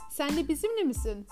Sen 0.09 0.37
de 0.37 0.47
bizimle 0.47 0.83
misin? 0.83 1.27